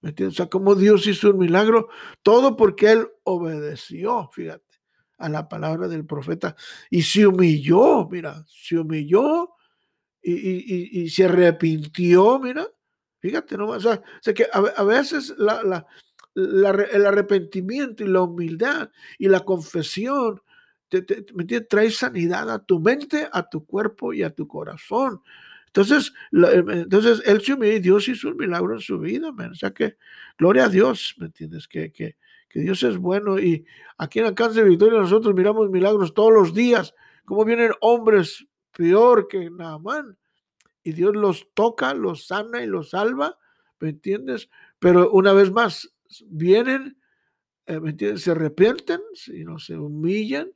¿Me 0.00 0.10
entiendes? 0.10 0.34
O 0.34 0.36
sea, 0.36 0.46
como 0.50 0.74
Dios 0.74 1.06
hizo 1.06 1.30
un 1.30 1.38
milagro, 1.38 1.88
todo 2.22 2.56
porque 2.56 2.92
él 2.92 3.08
obedeció, 3.22 4.28
fíjate, 4.32 4.64
a 5.18 5.28
la 5.28 5.48
palabra 5.48 5.88
del 5.88 6.04
profeta 6.04 6.56
y 6.90 7.02
se 7.02 7.26
humilló, 7.26 8.06
mira, 8.08 8.44
se 8.46 8.78
humilló 8.78 9.54
y, 10.20 11.02
y, 11.02 11.10
se 11.10 11.24
arrepintió, 11.24 12.38
mira, 12.38 12.66
fíjate 13.18 13.56
nomás, 13.56 13.84
o 13.84 14.02
sea, 14.20 14.34
que 14.34 14.46
a, 14.50 14.82
veces 14.82 15.34
la, 15.36 15.86
el 16.34 17.06
arrepentimiento 17.06 18.04
y 18.04 18.08
la 18.08 18.22
humildad 18.22 18.90
y 19.18 19.28
la 19.28 19.40
confesión 19.40 20.40
trae 21.68 21.90
sanidad 21.90 22.50
a 22.50 22.64
tu 22.64 22.80
mente, 22.80 23.28
a 23.32 23.48
tu 23.48 23.64
cuerpo 23.64 24.12
y 24.12 24.22
a 24.22 24.30
tu 24.30 24.46
corazón. 24.46 25.20
Entonces, 25.66 26.12
em, 26.32 26.70
entonces 26.70 27.22
él 27.26 27.40
se 27.40 27.54
humilló 27.54 27.72
y 27.72 27.80
Dios 27.80 28.08
hizo 28.08 28.28
un 28.28 28.36
milagro 28.36 28.74
en 28.74 28.80
su 28.80 28.98
vida, 28.98 29.30
o 29.30 29.54
sea 29.54 29.72
que, 29.72 29.96
gloria 30.38 30.66
a 30.66 30.68
Dios, 30.68 31.16
¿me 31.18 31.26
entiendes? 31.26 31.66
Que, 31.66 31.90
que, 31.90 32.16
que 32.48 32.60
Dios 32.60 32.82
es 32.84 32.96
bueno 32.96 33.38
y 33.40 33.64
aquí 33.98 34.20
en 34.20 34.26
Alcance 34.26 34.62
de 34.62 34.68
Victoria 34.68 35.00
nosotros 35.00 35.34
miramos 35.34 35.70
milagros 35.70 36.14
todos 36.14 36.32
los 36.32 36.54
días, 36.54 36.94
como 37.24 37.44
vienen 37.44 37.72
hombres 37.80 38.46
peor 38.76 39.26
que 39.26 39.50
Naamán 39.50 40.16
y 40.84 40.92
Dios 40.92 41.16
los 41.16 41.48
toca, 41.54 41.94
los 41.94 42.26
sana 42.26 42.62
y 42.62 42.66
los 42.66 42.90
salva, 42.90 43.38
¿me 43.80 43.88
entiendes? 43.88 44.50
Pero 44.78 45.10
una 45.10 45.32
vez 45.32 45.50
más, 45.50 45.93
vienen, 46.26 46.98
eh, 47.66 47.80
¿me 47.80 47.90
entiendes? 47.90 48.22
Se 48.22 48.32
arrepienten, 48.32 49.00
se 49.14 49.76
humillan 49.76 50.50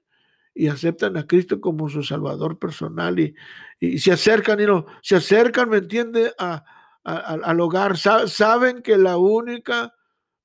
y 0.55 0.69
aceptan 0.69 1.17
a 1.17 1.27
Cristo 1.27 1.61
como 1.61 1.89
su 1.89 2.03
Salvador 2.03 2.59
personal 2.59 3.19
y, 3.21 3.35
y 3.79 3.99
se 3.99 4.13
acercan 4.13 4.61
y 4.61 4.67
no, 4.67 4.87
se 5.03 5.17
acercan, 5.17 5.69
¿me 5.71 5.79
entiende? 5.79 6.33
A, 6.39 6.65
al 7.05 7.61
hogar, 7.61 7.97
saben 7.97 8.83
que 8.83 8.99
la 8.99 9.17
única, 9.17 9.95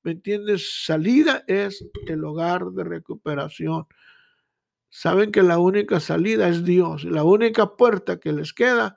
¿me 0.02 0.12
entiendes? 0.12 0.84
Salida 0.84 1.44
es 1.46 1.84
el 2.06 2.24
hogar 2.24 2.70
de 2.70 2.84
recuperación. 2.84 3.86
Saben 4.88 5.30
que 5.32 5.42
la 5.42 5.58
única 5.58 6.00
salida 6.00 6.48
es 6.48 6.64
Dios, 6.64 7.04
la 7.04 7.24
única 7.24 7.76
puerta 7.76 8.18
que 8.18 8.32
les 8.32 8.54
queda 8.54 8.96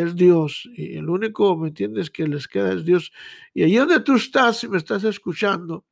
es 0.00 0.16
Dios. 0.16 0.68
Y 0.74 0.96
el 0.96 1.08
único, 1.08 1.56
¿me 1.56 1.68
entiendes? 1.68 2.10
Que 2.10 2.26
les 2.26 2.48
queda 2.48 2.72
es 2.72 2.84
Dios. 2.84 3.12
Y 3.54 3.62
ahí 3.62 3.76
donde 3.76 4.00
tú 4.00 4.16
estás, 4.16 4.58
si 4.58 4.68
me 4.68 4.78
estás 4.78 5.04
escuchando, 5.04 5.84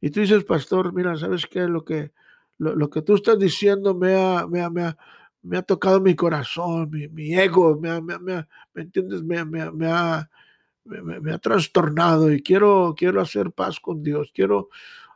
y 0.00 0.10
tú 0.10 0.20
dices, 0.20 0.44
pastor, 0.44 0.92
mira, 0.92 1.16
¿sabes 1.16 1.46
qué? 1.46 1.60
Lo 1.66 1.84
que, 1.84 2.12
lo, 2.58 2.90
que 2.90 3.02
tú 3.02 3.14
estás 3.14 3.38
diciendo 3.38 3.94
me 3.94 4.14
ha, 4.14 4.46
me 4.46 4.60
ha, 4.62 4.70
me 4.70 4.82
ha, 4.82 4.96
me 5.42 5.58
ha 5.58 5.62
tocado 5.62 6.00
mi 6.00 6.14
corazón, 6.14 6.90
mi, 6.90 7.08
mi 7.08 7.34
ego, 7.34 7.78
me, 7.80 8.00
me, 8.00 8.18
me, 8.18 8.46
entiendes? 8.74 9.22
Me, 9.22 9.44
me, 9.44 9.70
me 9.72 9.90
ha, 9.90 10.28
me, 10.84 11.32
ha 11.32 11.38
trastornado 11.38 12.32
y 12.32 12.42
quiero, 12.42 12.94
quiero 12.96 13.20
hacer 13.20 13.52
paz 13.52 13.80
con 13.80 14.02
Dios, 14.02 14.30
quiero 14.32 14.68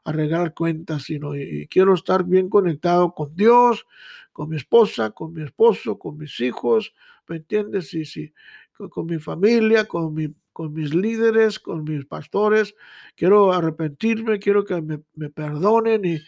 arreglar 0.04 0.54
cuentas, 0.54 1.04
sino, 1.04 1.36
y, 1.36 1.66
quiero 1.68 1.94
estar 1.94 2.24
bien 2.24 2.48
conectado 2.48 3.12
con 3.14 3.34
Dios, 3.34 3.86
con 4.32 4.48
mi 4.48 4.56
esposa, 4.56 5.10
con 5.10 5.32
mi 5.32 5.42
esposo, 5.42 5.98
con 5.98 6.16
mis 6.18 6.40
hijos, 6.40 6.94
¿me 7.28 7.36
entiendes? 7.36 7.92
Y, 7.94 8.04
sí, 8.04 8.32
con, 8.76 8.88
con, 8.88 9.06
mi 9.06 9.18
familia, 9.18 9.86
con, 9.86 10.14
mi, 10.14 10.34
con 10.52 10.72
mis 10.72 10.94
líderes, 10.94 11.58
con 11.58 11.84
mis 11.84 12.04
pastores, 12.06 12.74
quiero 13.16 13.52
arrepentirme, 13.52 14.38
quiero 14.38 14.64
que 14.64 14.80
me, 14.82 15.00
me 15.14 15.30
perdonen 15.30 16.04
y, 16.04 16.20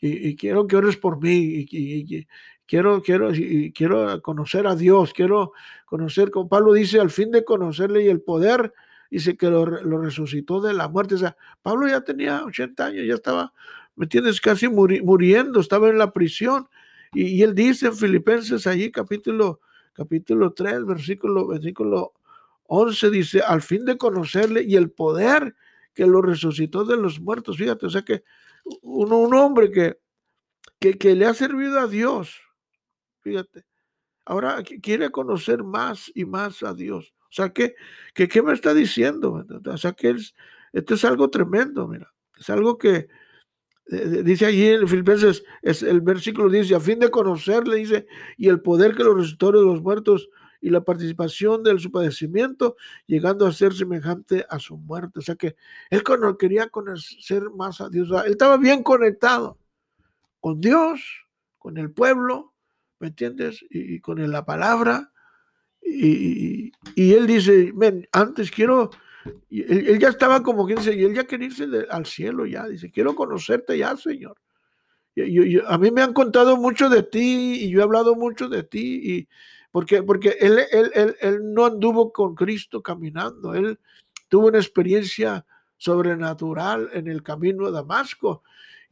y, 0.00 0.36
quiero 0.36 0.66
que 0.66 0.76
ores 0.76 0.96
por 0.96 1.22
mí 1.22 1.66
y, 1.70 2.26
quiero, 2.66 3.02
quiero, 3.02 3.34
y 3.34 3.72
quiero 3.72 4.22
conocer 4.22 4.66
a 4.66 4.76
Dios, 4.76 5.12
quiero 5.12 5.52
conocer, 5.86 6.30
como 6.30 6.48
Pablo 6.48 6.72
dice, 6.72 7.00
al 7.00 7.10
fin 7.10 7.30
de 7.30 7.44
conocerle 7.44 8.04
y 8.04 8.08
el 8.08 8.22
poder, 8.22 8.72
dice 9.10 9.36
que 9.36 9.50
lo, 9.50 9.64
resucitó 9.66 10.60
de 10.60 10.72
la 10.72 10.88
muerte. 10.88 11.16
O 11.16 11.18
sea, 11.18 11.36
Pablo 11.62 11.88
ya 11.88 12.02
tenía 12.02 12.44
80 12.44 12.86
años, 12.86 13.06
ya 13.06 13.14
estaba, 13.14 13.52
¿me 13.96 14.04
entiendes? 14.04 14.40
Casi 14.40 14.68
muriendo, 14.68 15.60
estaba 15.60 15.88
en 15.88 15.98
la 15.98 16.12
prisión. 16.12 16.68
Y, 17.12 17.42
él 17.42 17.54
dice 17.54 17.88
en 17.88 17.96
Filipenses 17.96 18.66
allí, 18.66 18.90
capítulo, 18.90 19.60
capítulo 19.92 20.52
3, 20.52 20.84
versículo, 20.86 21.46
versículo 21.48 22.12
11, 22.64 23.10
dice, 23.10 23.40
al 23.40 23.62
fin 23.62 23.84
de 23.84 23.98
conocerle 23.98 24.62
y 24.62 24.76
el 24.76 24.90
poder 24.90 25.54
que 25.94 26.06
lo 26.06 26.22
resucitó 26.22 26.84
de 26.84 26.96
los 26.96 27.20
muertos. 27.20 27.56
Fíjate, 27.56 27.86
o 27.86 27.90
sea 27.90 28.02
que 28.02 28.22
un, 28.82 29.12
un 29.12 29.34
hombre 29.34 29.70
que, 29.70 29.98
que, 30.78 30.96
que, 30.96 31.14
le 31.14 31.26
ha 31.26 31.34
servido 31.34 31.80
a 31.80 31.86
Dios, 31.86 32.40
fíjate, 33.20 33.64
ahora 34.24 34.62
quiere 34.62 35.10
conocer 35.10 35.64
más 35.64 36.10
y 36.14 36.24
más 36.24 36.62
a 36.62 36.74
Dios. 36.74 37.12
O 37.24 37.32
sea, 37.32 37.52
¿qué, 37.52 37.74
que, 38.14 38.28
qué 38.28 38.42
me 38.42 38.52
está 38.52 38.74
diciendo? 38.74 39.44
O 39.66 39.76
sea, 39.76 39.92
que 39.92 40.16
esto 40.72 40.94
es 40.94 41.04
algo 41.04 41.30
tremendo, 41.30 41.88
mira, 41.88 42.12
es 42.38 42.50
algo 42.50 42.78
que, 42.78 43.08
dice 43.90 44.46
allí 44.46 44.68
en 44.68 44.86
Filipenses, 44.86 45.42
es, 45.62 45.82
el 45.82 46.00
versículo 46.00 46.48
dice, 46.48 46.74
a 46.74 46.80
fin 46.80 46.98
de 46.98 47.10
conocerle, 47.10 47.76
dice, 47.76 48.06
y 48.36 48.48
el 48.48 48.60
poder 48.60 48.94
que 48.94 49.02
los 49.02 49.16
resucitó 49.16 49.52
de 49.52 49.64
los 49.64 49.82
muertos 49.82 50.28
y 50.60 50.70
la 50.70 50.82
participación 50.82 51.62
de 51.62 51.78
su 51.78 51.90
padecimiento, 51.90 52.76
llegando 53.06 53.46
a 53.46 53.52
ser 53.52 53.72
semejante 53.72 54.46
a 54.48 54.58
su 54.58 54.76
muerte. 54.76 55.18
O 55.18 55.22
sea 55.22 55.34
que 55.34 55.56
él 55.88 56.02
quería 56.38 56.68
conocer 56.68 57.50
más 57.50 57.80
a 57.80 57.88
Dios. 57.88 58.10
él 58.24 58.32
estaba 58.32 58.58
bien 58.58 58.82
conectado 58.82 59.58
con 60.38 60.60
Dios, 60.60 61.00
con 61.58 61.78
el 61.78 61.90
pueblo, 61.90 62.54
¿me 62.98 63.08
entiendes? 63.08 63.64
Y, 63.70 64.00
con 64.00 64.30
la 64.30 64.44
palabra. 64.44 65.12
Y, 65.82 66.72
él 66.96 67.26
dice, 67.26 67.72
ven, 67.74 68.06
antes 68.12 68.50
quiero, 68.50 68.90
él, 69.50 69.98
ya 69.98 70.08
estaba 70.08 70.42
como 70.42 70.66
quien 70.66 70.78
dice, 70.78 70.94
y 70.94 71.04
él 71.04 71.14
ya 71.14 71.24
quería 71.24 71.48
irse 71.48 71.66
al 71.90 72.06
cielo 72.06 72.46
ya, 72.46 72.66
dice, 72.66 72.90
quiero 72.90 73.14
conocerte 73.14 73.76
ya, 73.76 73.96
Señor. 73.96 74.36
a 75.66 75.78
mí 75.78 75.90
me 75.90 76.02
han 76.02 76.12
contado 76.12 76.56
mucho 76.56 76.88
de 76.88 77.02
ti 77.02 77.64
y 77.64 77.70
yo 77.70 77.80
he 77.80 77.82
hablado 77.82 78.14
mucho 78.14 78.48
de 78.48 78.62
ti 78.62 79.00
y, 79.02 79.28
porque, 79.70 80.02
porque 80.02 80.36
él, 80.40 80.58
él, 80.72 81.16
él, 81.20 81.54
no 81.54 81.66
anduvo 81.66 82.12
con 82.12 82.34
Cristo 82.34 82.82
caminando, 82.82 83.54
él 83.54 83.78
tuvo 84.28 84.48
una 84.48 84.58
experiencia 84.58 85.44
sobrenatural 85.76 86.90
en 86.92 87.08
el 87.08 87.22
camino 87.22 87.66
a 87.66 87.70
Damasco. 87.70 88.42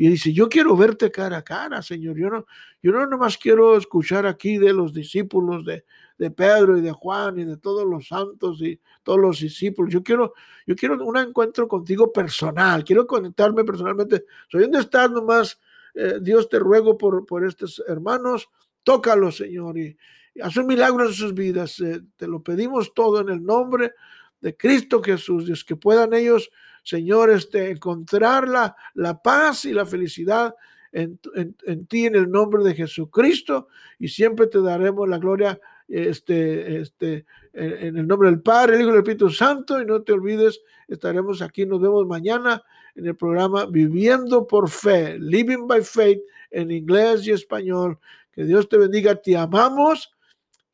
Y 0.00 0.08
dice, 0.08 0.32
yo 0.32 0.48
quiero 0.48 0.76
verte 0.76 1.10
cara 1.10 1.38
a 1.38 1.42
cara, 1.42 1.82
Señor. 1.82 2.16
Yo 2.16 2.30
no, 2.30 2.46
yo 2.80 2.92
no 2.92 3.04
nomás 3.08 3.36
quiero 3.36 3.76
escuchar 3.76 4.26
aquí 4.26 4.56
de 4.56 4.72
los 4.72 4.94
discípulos 4.94 5.64
de, 5.64 5.84
de 6.16 6.30
Pedro 6.30 6.78
y 6.78 6.80
de 6.80 6.92
Juan 6.92 7.40
y 7.40 7.44
de 7.44 7.56
todos 7.56 7.84
los 7.84 8.06
santos 8.06 8.62
y 8.62 8.80
todos 9.02 9.18
los 9.18 9.40
discípulos. 9.40 9.92
Yo 9.92 10.04
quiero, 10.04 10.34
yo 10.66 10.76
quiero 10.76 11.04
un 11.04 11.16
encuentro 11.16 11.66
contigo 11.66 12.12
personal. 12.12 12.84
Quiero 12.84 13.08
conectarme 13.08 13.64
personalmente. 13.64 14.24
Soy 14.48 14.62
donde 14.62 14.78
estás 14.78 15.10
nomás. 15.10 15.58
Eh, 15.94 16.18
Dios 16.20 16.48
te 16.48 16.60
ruego 16.60 16.96
por, 16.96 17.26
por 17.26 17.44
estos 17.44 17.82
hermanos. 17.88 18.48
Tócalos, 18.84 19.38
Señor. 19.38 19.76
Y, 19.78 19.96
haz 20.40 20.56
un 20.56 20.68
milagro 20.68 21.06
en 21.06 21.12
sus 21.12 21.34
vidas. 21.34 21.80
Eh, 21.80 22.02
te 22.16 22.28
lo 22.28 22.40
pedimos 22.40 22.94
todo 22.94 23.20
en 23.20 23.30
el 23.30 23.42
nombre 23.42 23.94
de 24.40 24.56
Cristo 24.56 25.02
Jesús. 25.02 25.46
Dios, 25.46 25.64
que 25.64 25.74
puedan 25.74 26.14
ellos, 26.14 26.50
Señor, 26.88 27.30
este, 27.30 27.70
encontrar 27.70 28.48
la, 28.48 29.22
paz 29.22 29.66
y 29.66 29.72
la 29.74 29.84
felicidad 29.84 30.54
en, 30.90 31.20
en, 31.34 31.86
ti, 31.86 32.06
en 32.06 32.14
el 32.14 32.30
nombre 32.30 32.64
de 32.64 32.74
Jesucristo. 32.74 33.68
Y 33.98 34.08
siempre 34.08 34.46
te 34.46 34.62
daremos 34.62 35.06
la 35.06 35.18
gloria 35.18 35.60
este, 35.86 36.80
este, 36.80 37.26
en, 37.52 37.98
el 37.98 38.06
nombre 38.06 38.30
del 38.30 38.40
Padre, 38.40 38.76
el 38.76 38.80
Hijo 38.80 38.90
y 38.90 38.92
el 38.94 38.98
Espíritu 39.00 39.28
Santo. 39.28 39.82
Y 39.82 39.84
no 39.84 40.00
te 40.00 40.12
olvides, 40.12 40.62
estaremos 40.86 41.42
aquí. 41.42 41.66
Nos 41.66 41.82
vemos 41.82 42.06
mañana 42.06 42.62
en 42.94 43.06
el 43.06 43.16
programa 43.16 43.66
Viviendo 43.66 44.46
por 44.46 44.70
Fe, 44.70 45.18
Living 45.18 45.66
by 45.66 45.82
Faith, 45.82 46.22
en 46.50 46.70
inglés 46.70 47.26
y 47.26 47.32
español. 47.32 47.98
Que 48.32 48.44
Dios 48.44 48.66
te 48.66 48.78
bendiga. 48.78 49.14
Te 49.14 49.36
amamos 49.36 50.14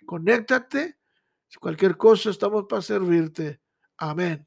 conéctate. 0.05 0.96
Cualquier 1.61 1.96
cosa 1.96 2.31
estamos 2.31 2.66
para 2.68 2.83
servirte. 2.83 3.61
Amén. 3.96 4.46